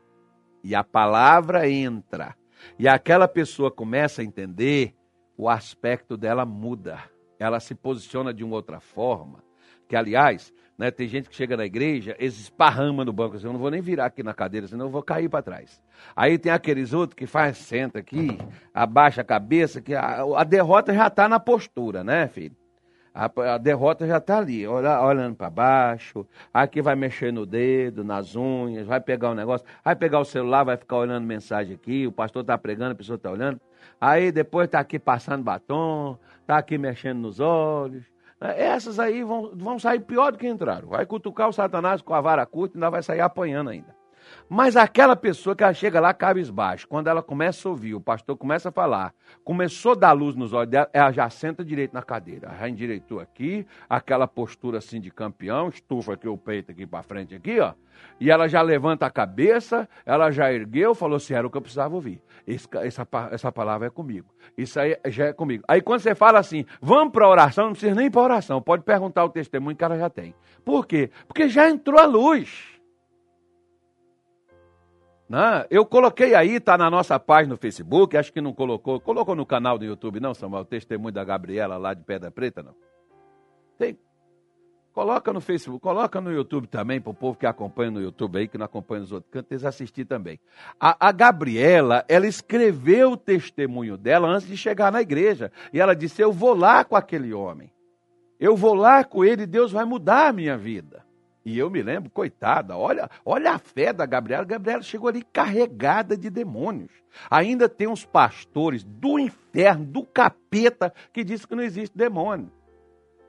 e 0.63 0.75
a 0.75 0.83
palavra 0.83 1.69
entra, 1.69 2.35
e 2.77 2.87
aquela 2.87 3.27
pessoa 3.27 3.71
começa 3.71 4.21
a 4.21 4.25
entender, 4.25 4.93
o 5.37 5.47
aspecto 5.47 6.17
dela 6.17 6.45
muda. 6.45 6.99
Ela 7.39 7.61
se 7.61 7.73
posiciona 7.73 8.33
de 8.33 8.43
uma 8.43 8.55
outra 8.55 8.81
forma. 8.81 9.41
Que, 9.87 9.95
aliás, 9.95 10.53
né, 10.77 10.91
tem 10.91 11.07
gente 11.07 11.29
que 11.29 11.35
chega 11.35 11.55
na 11.55 11.65
igreja, 11.65 12.15
esparrama 12.19 13.05
no 13.05 13.13
banco, 13.13 13.37
assim, 13.37 13.47
eu 13.47 13.53
não 13.53 13.59
vou 13.59 13.71
nem 13.71 13.81
virar 13.81 14.07
aqui 14.07 14.21
na 14.21 14.33
cadeira, 14.33 14.67
senão 14.67 14.85
eu 14.85 14.91
vou 14.91 15.01
cair 15.01 15.29
para 15.29 15.41
trás. 15.41 15.81
Aí 16.15 16.37
tem 16.37 16.51
aqueles 16.51 16.93
outros 16.93 17.15
que 17.15 17.25
faz, 17.25 17.57
senta 17.57 17.99
aqui, 17.99 18.37
abaixa 18.73 19.21
a 19.21 19.23
cabeça, 19.23 19.81
que 19.81 19.95
a, 19.95 20.23
a 20.35 20.43
derrota 20.43 20.93
já 20.93 21.07
está 21.07 21.27
na 21.29 21.39
postura, 21.39 22.03
né, 22.03 22.27
filho? 22.27 22.55
A, 23.13 23.25
a 23.53 23.57
derrota 23.57 24.07
já 24.07 24.17
está 24.17 24.37
ali, 24.37 24.65
olha, 24.67 25.01
olhando 25.01 25.35
para 25.35 25.49
baixo. 25.49 26.25
Aqui 26.53 26.81
vai 26.81 26.95
mexer 26.95 27.33
no 27.33 27.45
dedo, 27.45 28.03
nas 28.03 28.35
unhas, 28.35 28.85
vai 28.87 28.99
pegar 28.99 29.31
um 29.31 29.35
negócio, 29.35 29.65
vai 29.83 29.95
pegar 29.95 30.19
o 30.19 30.25
celular, 30.25 30.63
vai 30.63 30.77
ficar 30.77 30.97
olhando 30.97 31.25
mensagem 31.25 31.75
aqui. 31.75 32.07
O 32.07 32.11
pastor 32.11 32.41
está 32.41 32.57
pregando, 32.57 32.91
a 32.91 32.95
pessoa 32.95 33.15
está 33.15 33.31
olhando. 33.31 33.59
Aí 33.99 34.31
depois 34.31 34.65
está 34.65 34.79
aqui 34.79 34.97
passando 34.97 35.43
batom, 35.43 36.17
está 36.41 36.57
aqui 36.57 36.77
mexendo 36.77 37.19
nos 37.19 37.39
olhos. 37.39 38.03
Essas 38.39 38.99
aí 38.99 39.21
vão, 39.21 39.51
vão 39.53 39.77
sair 39.77 39.99
pior 39.99 40.31
do 40.31 40.37
que 40.37 40.47
entraram. 40.47 40.87
Vai 40.87 41.05
cutucar 41.05 41.49
o 41.49 41.53
Satanás 41.53 42.01
com 42.01 42.13
a 42.13 42.21
vara 42.21 42.45
curta 42.45 42.75
e 42.75 42.77
ainda 42.77 42.89
vai 42.89 43.03
sair 43.03 43.19
apanhando 43.19 43.69
ainda. 43.69 43.98
Mas 44.47 44.75
aquela 44.75 45.15
pessoa 45.15 45.55
que 45.55 45.63
ela 45.63 45.73
chega 45.73 45.99
lá 45.99 46.13
cabisbaixo, 46.13 46.87
quando 46.87 47.07
ela 47.07 47.21
começa 47.21 47.67
a 47.67 47.71
ouvir, 47.71 47.93
o 47.93 48.01
pastor 48.01 48.35
começa 48.35 48.69
a 48.69 48.71
falar, 48.71 49.13
começou 49.43 49.91
a 49.91 49.95
dar 49.95 50.11
luz 50.11 50.35
nos 50.35 50.53
olhos 50.53 50.71
dela, 50.71 50.89
ela 50.91 51.11
já 51.11 51.29
senta 51.29 51.63
direito 51.63 51.93
na 51.93 52.01
cadeira, 52.01 52.51
já 52.59 52.67
endireitou 52.67 53.19
aqui, 53.19 53.65
aquela 53.89 54.27
postura 54.27 54.79
assim 54.79 54.99
de 54.99 55.11
campeão, 55.11 55.69
estufa 55.69 56.13
aqui 56.13 56.27
o 56.27 56.37
peito 56.37 56.71
aqui 56.71 56.85
para 56.85 57.03
frente 57.03 57.35
aqui, 57.35 57.59
ó, 57.59 57.73
e 58.19 58.31
ela 58.31 58.47
já 58.47 58.61
levanta 58.61 59.05
a 59.05 59.09
cabeça, 59.09 59.87
ela 60.05 60.31
já 60.31 60.51
ergueu, 60.51 60.95
falou 60.95 61.17
assim, 61.17 61.33
era 61.33 61.45
o 61.45 61.49
que 61.49 61.57
eu 61.57 61.61
precisava 61.61 61.93
ouvir, 61.93 62.21
Esse, 62.47 62.67
essa, 62.77 63.07
essa 63.31 63.51
palavra 63.51 63.87
é 63.87 63.89
comigo, 63.89 64.27
isso 64.57 64.79
aí 64.79 64.97
já 65.07 65.25
é 65.27 65.33
comigo. 65.33 65.63
Aí 65.67 65.81
quando 65.81 65.99
você 65.99 66.15
fala 66.15 66.39
assim, 66.39 66.65
vamos 66.81 67.11
para 67.11 67.27
oração, 67.27 67.65
não 67.65 67.71
precisa 67.73 67.93
nem 67.93 68.09
para 68.09 68.21
oração, 68.21 68.61
pode 68.61 68.83
perguntar 68.83 69.25
o 69.25 69.29
testemunho 69.29 69.75
que 69.75 69.83
ela 69.83 69.97
já 69.97 70.09
tem. 70.09 70.33
Por 70.63 70.87
quê? 70.87 71.11
Porque 71.27 71.47
já 71.49 71.69
entrou 71.69 71.99
a 71.99 72.05
luz. 72.05 72.78
Né? 75.29 75.65
Eu 75.69 75.85
coloquei 75.85 76.33
aí, 76.33 76.55
está 76.55 76.75
na 76.75 76.89
nossa 76.89 77.19
página 77.19 77.53
no 77.53 77.57
Facebook, 77.57 78.17
acho 78.17 78.33
que 78.33 78.41
não 78.41 78.51
colocou. 78.51 78.99
Colocou 78.99 79.35
no 79.35 79.45
canal 79.45 79.77
do 79.77 79.85
YouTube, 79.85 80.19
não, 80.19 80.33
Samuel? 80.33 80.63
O 80.63 80.65
testemunho 80.65 81.13
da 81.13 81.23
Gabriela 81.23 81.77
lá 81.77 81.93
de 81.93 82.03
Pedra 82.03 82.31
Preta, 82.31 82.63
não? 82.63 82.73
Tem. 83.77 83.95
Coloca 84.91 85.31
no 85.31 85.39
Facebook, 85.39 85.81
coloca 85.81 86.19
no 86.19 86.31
YouTube 86.31 86.67
também, 86.67 86.99
para 86.99 87.11
o 87.11 87.13
povo 87.13 87.37
que 87.37 87.45
acompanha 87.45 87.91
no 87.91 88.01
YouTube 88.01 88.39
aí, 88.39 88.47
que 88.47 88.57
não 88.57 88.65
acompanha 88.65 89.01
nos 89.01 89.11
outros 89.11 89.31
cantos, 89.31 89.51
eles 89.51 89.63
assistir 89.63 90.03
também. 90.03 90.39
A, 90.79 91.07
a 91.07 91.11
Gabriela, 91.11 92.03
ela 92.09 92.25
escreveu 92.25 93.11
o 93.11 93.17
testemunho 93.17 93.95
dela 93.95 94.27
antes 94.27 94.47
de 94.47 94.57
chegar 94.57 94.91
na 94.91 94.99
igreja. 94.99 95.51
E 95.71 95.79
ela 95.79 95.95
disse: 95.95 96.21
Eu 96.23 96.33
vou 96.33 96.55
lá 96.55 96.83
com 96.83 96.95
aquele 96.95 97.33
homem. 97.33 97.71
Eu 98.39 98.55
vou 98.55 98.73
lá 98.73 99.03
com 99.03 99.23
ele 99.23 99.45
Deus 99.45 99.71
vai 99.71 99.85
mudar 99.85 100.29
a 100.29 100.33
minha 100.33 100.57
vida. 100.57 101.05
E 101.45 101.57
eu 101.57 101.69
me 101.69 101.81
lembro, 101.81 102.09
coitada, 102.09 102.77
olha, 102.77 103.09
olha 103.25 103.51
a 103.51 103.59
fé 103.59 103.93
da 103.93 104.05
Gabriela. 104.05 104.43
Gabriela 104.43 104.81
chegou 104.81 105.07
ali 105.07 105.23
carregada 105.23 106.17
de 106.17 106.29
demônios. 106.29 106.91
Ainda 107.29 107.69
tem 107.69 107.87
uns 107.87 108.05
pastores 108.05 108.83
do 108.83 109.17
inferno, 109.17 109.85
do 109.85 110.03
capeta, 110.03 110.93
que 111.13 111.23
dizem 111.23 111.47
que 111.47 111.55
não 111.55 111.63
existe 111.63 111.97
demônio. 111.97 112.51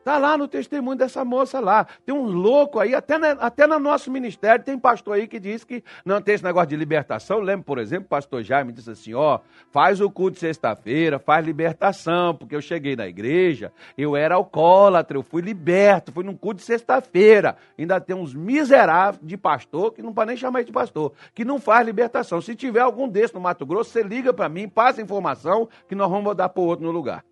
Está 0.00 0.16
lá 0.16 0.36
no 0.38 0.48
testemunho 0.48 0.96
dessa 0.96 1.26
moça 1.26 1.60
lá. 1.60 1.86
Tem 2.06 2.14
um 2.14 2.24
louco 2.24 2.80
aí, 2.80 2.94
até, 2.94 3.18
na, 3.18 3.32
até 3.32 3.66
no 3.66 3.78
nosso 3.78 4.10
ministério, 4.10 4.64
tem 4.64 4.78
pastor 4.78 5.14
aí 5.16 5.28
que 5.28 5.38
diz 5.38 5.62
que 5.62 5.84
não 6.06 6.22
tem 6.22 6.34
esse 6.34 6.42
negócio 6.42 6.70
de 6.70 6.76
libertação. 6.76 7.38
Lembro, 7.38 7.66
por 7.66 7.78
exemplo, 7.78 8.06
o 8.06 8.08
pastor 8.08 8.42
Jaime 8.42 8.72
disse 8.72 8.90
assim: 8.90 9.12
ó, 9.12 9.40
faz 9.70 10.00
o 10.00 10.10
culto 10.10 10.32
de 10.32 10.40
sexta-feira, 10.40 11.18
faz 11.18 11.44
libertação, 11.44 12.34
porque 12.34 12.56
eu 12.56 12.62
cheguei 12.62 12.96
na 12.96 13.06
igreja, 13.06 13.70
eu 13.96 14.16
era 14.16 14.36
alcoólatra, 14.36 15.18
eu 15.18 15.22
fui 15.22 15.42
liberto, 15.42 16.12
fui 16.12 16.24
num 16.24 16.36
culto 16.36 16.60
de 16.60 16.64
sexta-feira. 16.64 17.56
Ainda 17.78 18.00
tem 18.00 18.16
uns 18.16 18.34
miseráveis 18.34 19.22
de 19.22 19.36
pastor, 19.36 19.92
que 19.92 20.00
não 20.00 20.14
pode 20.14 20.28
nem 20.28 20.36
chamar 20.36 20.64
de 20.64 20.72
pastor, 20.72 21.12
que 21.34 21.44
não 21.44 21.60
faz 21.60 21.84
libertação. 21.84 22.40
Se 22.40 22.56
tiver 22.56 22.80
algum 22.80 23.06
desse 23.06 23.34
no 23.34 23.40
Mato 23.40 23.66
Grosso, 23.66 23.90
você 23.90 24.02
liga 24.02 24.32
para 24.32 24.48
mim, 24.48 24.66
passa 24.66 25.02
informação, 25.02 25.68
que 25.86 25.94
nós 25.94 26.08
vamos 26.08 26.24
mudar 26.24 26.48
para 26.48 26.62
outro 26.62 26.86
no 26.86 26.90
lugar. 26.90 27.22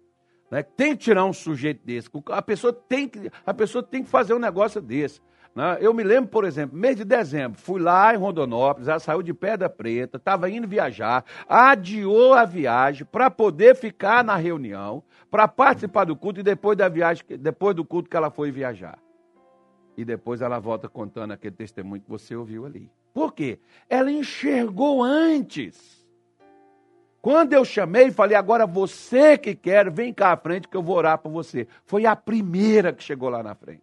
Né? 0.51 0.63
Tem 0.63 0.97
que 0.97 1.05
tirar 1.05 1.25
um 1.25 1.33
sujeito 1.33 1.85
desse. 1.85 2.09
A 2.27 2.43
pessoa 2.43 2.73
tem 2.73 3.09
que, 3.09 3.31
a 3.45 3.55
pessoa 3.55 3.83
tem 3.83 4.03
que 4.03 4.09
fazer 4.09 4.35
um 4.35 4.39
negócio 4.39 4.81
desse. 4.81 5.21
Né? 5.55 5.79
Eu 5.81 5.93
me 5.93 6.03
lembro, 6.03 6.31
por 6.31 6.45
exemplo, 6.45 6.77
mês 6.77 6.97
de 6.97 7.05
dezembro, 7.05 7.59
fui 7.59 7.81
lá 7.81 8.15
em 8.15 8.17
Rondonópolis, 8.17 8.89
ela 8.89 9.01
saiu 9.01 9.23
de 9.23 9.35
Pedra 9.35 9.69
Preta, 9.69 10.17
estava 10.17 10.49
indo 10.49 10.69
viajar, 10.69 11.25
adiou 11.49 12.35
a 12.35 12.45
viagem 12.45 13.07
para 13.11 13.31
poder 13.31 13.75
ficar 13.75 14.23
na 14.23 14.37
reunião, 14.37 15.03
para 15.31 15.49
participar 15.49 16.05
do 16.05 16.17
culto 16.17 16.41
e 16.41 16.43
depois 16.43 16.77
da 16.77 16.89
viagem, 16.89 17.25
depois 17.39 17.75
do 17.75 17.85
culto 17.85 18.09
que 18.09 18.17
ela 18.17 18.31
foi 18.31 18.51
viajar. 18.51 18.99
E 19.97 20.05
depois 20.05 20.41
ela 20.41 20.61
volta 20.61 20.89
contando 20.89 21.33
aquele 21.33 21.57
testemunho 21.57 22.01
que 22.01 22.09
você 22.09 22.37
ouviu 22.37 22.65
ali. 22.65 22.89
Por 23.13 23.35
quê? 23.35 23.59
Ela 23.91 24.13
enxergou 24.13 25.03
antes. 25.03 25.98
Quando 27.21 27.53
eu 27.53 27.65
chamei, 27.65 28.11
falei, 28.11 28.37
agora 28.37 28.67
você 28.67 29.37
que 29.37 29.55
quer, 29.55 29.91
vem 29.91 30.13
cá 30.15 30.33
à 30.33 30.37
frente 30.37 30.69
que 30.69 30.77
eu 30.77 30.83
vou 30.83 30.97
orar 30.97 31.19
por 31.19 31.31
você. 31.31 31.67
Foi 31.85 32.07
a 32.07 32.15
primeira 32.15 32.93
que 32.93 33.03
chegou 33.03 33.29
lá 33.29 33.43
na 33.43 33.55
frente. 33.55 33.83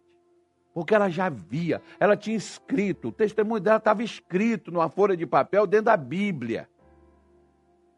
Porque 0.72 0.94
ela 0.94 1.08
já 1.08 1.28
via, 1.28 1.80
ela 1.98 2.16
tinha 2.16 2.36
escrito, 2.36 3.08
o 3.08 3.12
testemunho 3.12 3.60
dela 3.60 3.78
estava 3.78 4.02
escrito 4.02 4.70
numa 4.70 4.90
folha 4.90 5.16
de 5.16 5.26
papel 5.26 5.66
dentro 5.66 5.86
da 5.86 5.96
Bíblia. 5.96 6.68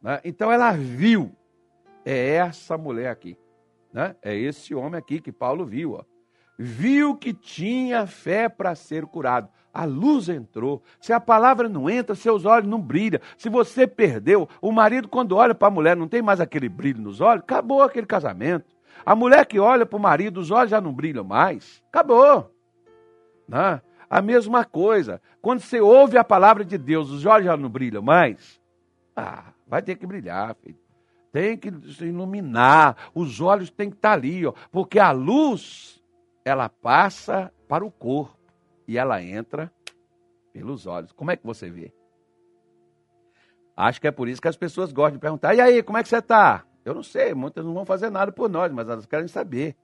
Né? 0.00 0.20
Então 0.24 0.50
ela 0.50 0.72
viu, 0.72 1.32
é 2.04 2.34
essa 2.34 2.78
mulher 2.78 3.10
aqui. 3.10 3.36
Né? 3.92 4.14
É 4.22 4.36
esse 4.36 4.74
homem 4.74 4.98
aqui 4.98 5.20
que 5.20 5.32
Paulo 5.32 5.64
viu. 5.64 5.94
Ó. 5.94 6.04
Viu 6.56 7.16
que 7.16 7.32
tinha 7.32 8.06
fé 8.06 8.48
para 8.48 8.74
ser 8.74 9.06
curado 9.06 9.48
a 9.78 9.84
luz 9.84 10.28
entrou. 10.28 10.82
Se 11.00 11.12
a 11.12 11.20
palavra 11.20 11.68
não 11.68 11.88
entra, 11.88 12.12
seus 12.16 12.44
olhos 12.44 12.68
não 12.68 12.80
brilham. 12.80 13.20
Se 13.36 13.48
você 13.48 13.86
perdeu, 13.86 14.48
o 14.60 14.72
marido, 14.72 15.06
quando 15.06 15.36
olha 15.36 15.54
para 15.54 15.68
a 15.68 15.70
mulher, 15.70 15.96
não 15.96 16.08
tem 16.08 16.20
mais 16.20 16.40
aquele 16.40 16.68
brilho 16.68 17.00
nos 17.00 17.20
olhos, 17.20 17.44
acabou 17.44 17.80
aquele 17.80 18.04
casamento. 18.04 18.66
A 19.06 19.14
mulher 19.14 19.46
que 19.46 19.60
olha 19.60 19.86
para 19.86 19.96
o 19.96 20.00
marido, 20.00 20.40
os 20.40 20.50
olhos 20.50 20.72
já 20.72 20.80
não 20.80 20.92
brilham 20.92 21.22
mais. 21.22 21.80
Acabou. 21.92 22.52
Né? 23.46 23.80
A 24.10 24.20
mesma 24.20 24.64
coisa. 24.64 25.22
Quando 25.40 25.60
você 25.60 25.80
ouve 25.80 26.18
a 26.18 26.24
palavra 26.24 26.64
de 26.64 26.76
Deus, 26.76 27.08
os 27.10 27.24
olhos 27.24 27.46
já 27.46 27.56
não 27.56 27.68
brilham 27.68 28.02
mais. 28.02 28.60
Ah, 29.14 29.52
vai 29.64 29.80
ter 29.80 29.94
que 29.94 30.08
brilhar, 30.08 30.56
filho. 30.56 30.76
tem 31.30 31.56
que 31.56 31.70
se 31.92 32.06
iluminar, 32.06 32.96
os 33.14 33.40
olhos 33.40 33.70
têm 33.70 33.90
que 33.90 33.96
estar 33.96 34.14
ali, 34.14 34.44
ó, 34.44 34.52
porque 34.72 34.98
a 34.98 35.12
luz 35.12 36.02
ela 36.44 36.68
passa 36.68 37.52
para 37.68 37.84
o 37.84 37.92
corpo 37.92 38.37
e 38.88 38.96
ela 38.96 39.22
entra 39.22 39.70
pelos 40.50 40.86
olhos. 40.86 41.12
Como 41.12 41.30
é 41.30 41.36
que 41.36 41.46
você 41.46 41.70
vê? 41.70 41.92
Acho 43.76 44.00
que 44.00 44.08
é 44.08 44.10
por 44.10 44.26
isso 44.26 44.40
que 44.40 44.48
as 44.48 44.56
pessoas 44.56 44.90
gostam 44.90 45.12
de 45.12 45.20
perguntar: 45.20 45.54
e 45.54 45.60
aí, 45.60 45.82
como 45.82 45.98
é 45.98 46.02
que 46.02 46.08
você 46.08 46.16
está? 46.16 46.64
Eu 46.84 46.94
não 46.94 47.02
sei, 47.02 47.34
muitas 47.34 47.64
não 47.64 47.74
vão 47.74 47.84
fazer 47.84 48.08
nada 48.08 48.32
por 48.32 48.48
nós, 48.48 48.72
mas 48.72 48.88
elas 48.88 49.04
querem 49.04 49.28
saber. 49.28 49.76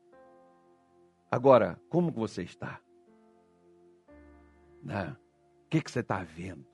Agora, 1.31 1.79
como 1.91 2.11
que 2.11 2.19
você 2.19 2.43
está? 2.43 2.81
Né? 4.83 5.15
O 5.67 5.69
que, 5.69 5.83
que 5.83 5.91
você 5.91 6.01
está 6.01 6.25
vendo? 6.25 6.65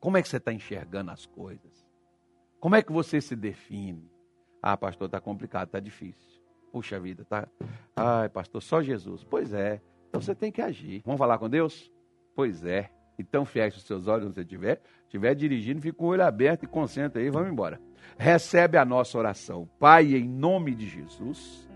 Como 0.00 0.16
é 0.16 0.22
que 0.22 0.28
você 0.28 0.38
está 0.38 0.52
enxergando 0.52 1.10
as 1.10 1.24
coisas? 1.24 1.86
Como 2.58 2.74
é 2.74 2.82
que 2.82 2.92
você 2.92 3.20
se 3.20 3.36
define? 3.36 4.10
Ah, 4.60 4.76
pastor, 4.76 5.06
está 5.06 5.20
complicado, 5.20 5.66
está 5.66 5.78
difícil. 5.78 6.42
Puxa 6.72 6.98
vida, 6.98 7.24
tá. 7.24 7.46
Ai, 7.94 8.28
pastor, 8.28 8.62
só 8.62 8.82
Jesus. 8.82 9.22
Pois 9.22 9.52
é. 9.52 9.80
Então 10.08 10.20
você 10.20 10.34
tem 10.34 10.50
que 10.52 10.62
agir. 10.62 11.02
Vamos 11.04 11.18
falar 11.18 11.38
com 11.38 11.48
Deus? 11.48 11.90
Pois 12.34 12.64
é. 12.64 12.90
Então 13.18 13.44
feche 13.44 13.78
os 13.78 13.84
seus 13.84 14.06
olhos 14.06 14.26
onde 14.26 14.34
você 14.34 14.42
estiver. 14.42 14.80
Estiver 15.04 15.34
dirigindo, 15.34 15.80
fica 15.80 15.96
com 15.96 16.04
o 16.04 16.08
olho 16.08 16.24
aberto 16.24 16.64
e 16.64 16.66
concentra 16.66 17.20
aí, 17.20 17.30
vamos 17.30 17.50
embora. 17.50 17.80
Recebe 18.18 18.76
a 18.76 18.84
nossa 18.84 19.16
oração. 19.16 19.68
Pai, 19.78 20.14
em 20.14 20.28
nome 20.28 20.74
de 20.74 20.86
Jesus, 20.86 21.68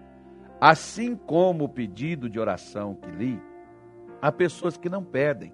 assim 0.60 1.16
como 1.16 1.64
o 1.64 1.68
pedido 1.68 2.28
de 2.28 2.38
oração 2.38 2.94
que 2.94 3.10
li, 3.10 3.40
há 4.20 4.30
pessoas 4.30 4.76
que 4.76 4.88
não 4.88 5.02
pedem, 5.02 5.52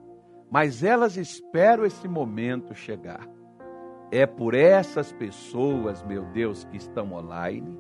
mas 0.51 0.83
elas 0.83 1.17
esperam 1.17 1.85
esse 1.85 2.09
momento 2.09 2.75
chegar. 2.75 3.29
É 4.11 4.27
por 4.27 4.55
essas 4.55 5.12
pessoas, 5.12 6.03
meu 6.03 6.25
Deus, 6.27 6.65
que 6.65 6.77
estão 6.77 7.12
online, 7.12 7.79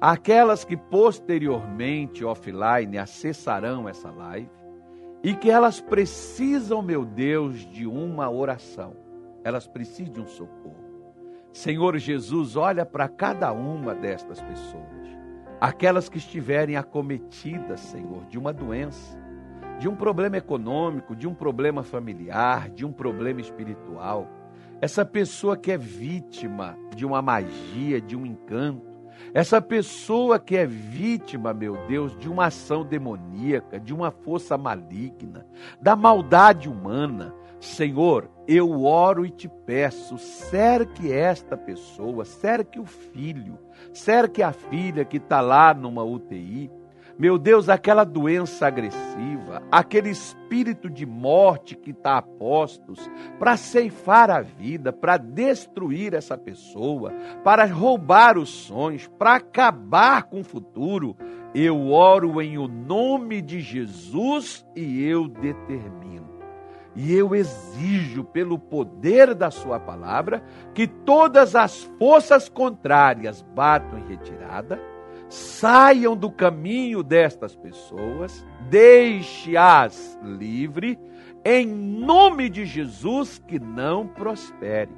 aquelas 0.00 0.64
que 0.64 0.76
posteriormente 0.76 2.24
offline 2.24 2.96
acessarão 2.96 3.88
essa 3.88 4.10
live 4.10 4.48
e 5.22 5.34
que 5.34 5.50
elas 5.50 5.80
precisam, 5.80 6.80
meu 6.80 7.04
Deus, 7.04 7.58
de 7.70 7.86
uma 7.86 8.30
oração. 8.30 8.96
Elas 9.44 9.66
precisam 9.66 10.12
de 10.12 10.20
um 10.20 10.26
socorro. 10.26 10.80
Senhor 11.52 11.98
Jesus, 11.98 12.56
olha 12.56 12.86
para 12.86 13.08
cada 13.08 13.52
uma 13.52 13.94
destas 13.94 14.40
pessoas. 14.40 15.18
Aquelas 15.60 16.08
que 16.08 16.16
estiverem 16.16 16.76
acometidas, 16.76 17.80
Senhor, 17.80 18.24
de 18.26 18.38
uma 18.38 18.52
doença, 18.52 19.18
de 19.78 19.88
um 19.88 19.94
problema 19.94 20.38
econômico, 20.38 21.14
de 21.14 21.28
um 21.28 21.34
problema 21.34 21.82
familiar, 21.82 22.70
de 22.70 22.86
um 22.86 22.92
problema 22.92 23.40
espiritual. 23.40 24.26
Essa 24.80 25.04
pessoa 25.04 25.56
que 25.56 25.70
é 25.70 25.76
vítima 25.76 26.78
de 26.96 27.04
uma 27.04 27.20
magia, 27.20 28.00
de 28.00 28.16
um 28.16 28.24
encanto, 28.24 28.89
essa 29.32 29.60
pessoa 29.60 30.38
que 30.38 30.56
é 30.56 30.66
vítima, 30.66 31.54
meu 31.54 31.76
Deus, 31.86 32.16
de 32.18 32.28
uma 32.28 32.46
ação 32.46 32.84
demoníaca, 32.84 33.78
de 33.78 33.94
uma 33.94 34.10
força 34.10 34.58
maligna, 34.58 35.46
da 35.80 35.94
maldade 35.94 36.68
humana, 36.68 37.34
Senhor, 37.60 38.30
eu 38.48 38.84
oro 38.84 39.24
e 39.24 39.30
te 39.30 39.48
peço, 39.48 40.16
cerque 40.16 41.12
esta 41.12 41.56
pessoa, 41.56 42.24
cerque 42.24 42.80
o 42.80 42.86
filho, 42.86 43.58
cerque 43.92 44.42
a 44.42 44.50
filha 44.50 45.04
que 45.04 45.18
está 45.18 45.40
lá 45.40 45.74
numa 45.74 46.02
UTI, 46.02 46.70
meu 47.20 47.36
Deus, 47.36 47.68
aquela 47.68 48.02
doença 48.02 48.66
agressiva, 48.66 49.62
aquele 49.70 50.08
espírito 50.08 50.88
de 50.88 51.04
morte 51.04 51.76
que 51.76 51.90
está 51.90 52.16
a 52.16 52.22
postos 52.22 53.10
para 53.38 53.58
ceifar 53.58 54.30
a 54.30 54.40
vida, 54.40 54.90
para 54.90 55.18
destruir 55.18 56.14
essa 56.14 56.38
pessoa, 56.38 57.12
para 57.44 57.66
roubar 57.66 58.38
os 58.38 58.48
sonhos, 58.48 59.06
para 59.18 59.34
acabar 59.34 60.22
com 60.22 60.40
o 60.40 60.44
futuro, 60.44 61.14
eu 61.54 61.90
oro 61.90 62.40
em 62.40 62.56
o 62.56 62.66
nome 62.66 63.42
de 63.42 63.60
Jesus 63.60 64.64
e 64.74 65.04
eu 65.04 65.28
determino. 65.28 66.40
E 66.96 67.14
eu 67.14 67.34
exijo, 67.34 68.24
pelo 68.24 68.58
poder 68.58 69.34
da 69.34 69.50
Sua 69.50 69.78
palavra, 69.78 70.42
que 70.74 70.86
todas 70.86 71.54
as 71.54 71.82
forças 71.98 72.48
contrárias 72.48 73.42
batam 73.42 73.98
em 73.98 74.08
retirada 74.08 74.80
saiam 75.30 76.16
do 76.16 76.28
caminho 76.28 77.04
destas 77.04 77.54
pessoas, 77.54 78.44
deixe-as 78.68 80.18
livre, 80.22 80.98
em 81.44 81.66
nome 81.66 82.50
de 82.50 82.66
Jesus, 82.66 83.38
que 83.38 83.60
não 83.60 84.08
prospere, 84.08 84.90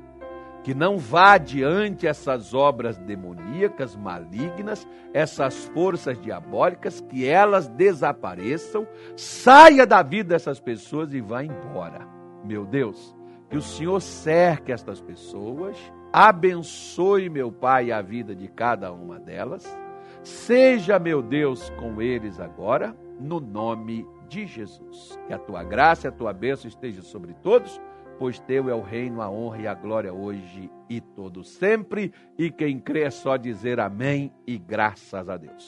que 0.64 0.75
não 0.75 0.97
vá 0.97 1.35
adiante 1.35 2.07
essas 2.07 2.55
obras 2.55 2.97
demoníacas, 2.97 3.95
malignas, 3.95 4.88
essas 5.12 5.66
forças 5.66 6.18
diabólicas, 6.18 7.03
que 7.03 7.29
elas 7.29 7.68
desapareçam, 7.68 8.88
saia 9.14 9.87
da 9.87 10.03
vida 10.03 10.31
dessas 10.31 10.59
pessoas 10.59 11.12
e 11.12 11.21
vá 11.21 11.45
embora. 11.45 12.09
Meu 12.42 12.64
Deus, 12.64 13.14
que 13.51 13.59
o 13.59 13.62
Senhor 13.62 14.01
cerque 14.01 14.73
estas 14.73 14.99
pessoas, 14.99 15.77
abençoe, 16.11 17.29
meu 17.29 17.53
Pai, 17.53 17.92
a 17.92 18.01
vida 18.01 18.35
de 18.35 18.49
cada 18.49 18.90
uma 18.92 19.21
delas 19.21 19.82
Seja, 20.22 21.00
meu 21.00 21.20
Deus, 21.20 21.70
com 21.70 22.00
eles 22.00 22.38
agora, 22.38 22.96
no 23.18 23.40
nome 23.40 24.06
de 24.28 24.46
Jesus. 24.46 25.18
Que 25.26 25.32
a 25.32 25.38
tua 25.38 25.64
graça 25.64 26.06
e 26.06 26.08
a 26.08 26.12
tua 26.12 26.32
bênção 26.32 26.68
esteja 26.68 27.02
sobre 27.02 27.35
todos, 27.35 27.80
pois 28.20 28.38
teu 28.38 28.70
é 28.70 28.74
o 28.74 28.80
reino, 28.80 29.20
a 29.20 29.28
honra 29.28 29.58
e 29.62 29.66
a 29.66 29.74
glória 29.74 30.14
hoje 30.14 30.70
e 30.88 31.00
todo 31.00 31.42
sempre. 31.42 32.12
E 32.38 32.52
quem 32.52 32.78
crê 32.78 33.02
é 33.02 33.11
só 33.11 33.37
dizer 33.37 33.80
amém 33.80 34.32
e 34.46 34.56
graças 34.58 35.28
a 35.28 35.37
Deus. 35.37 35.61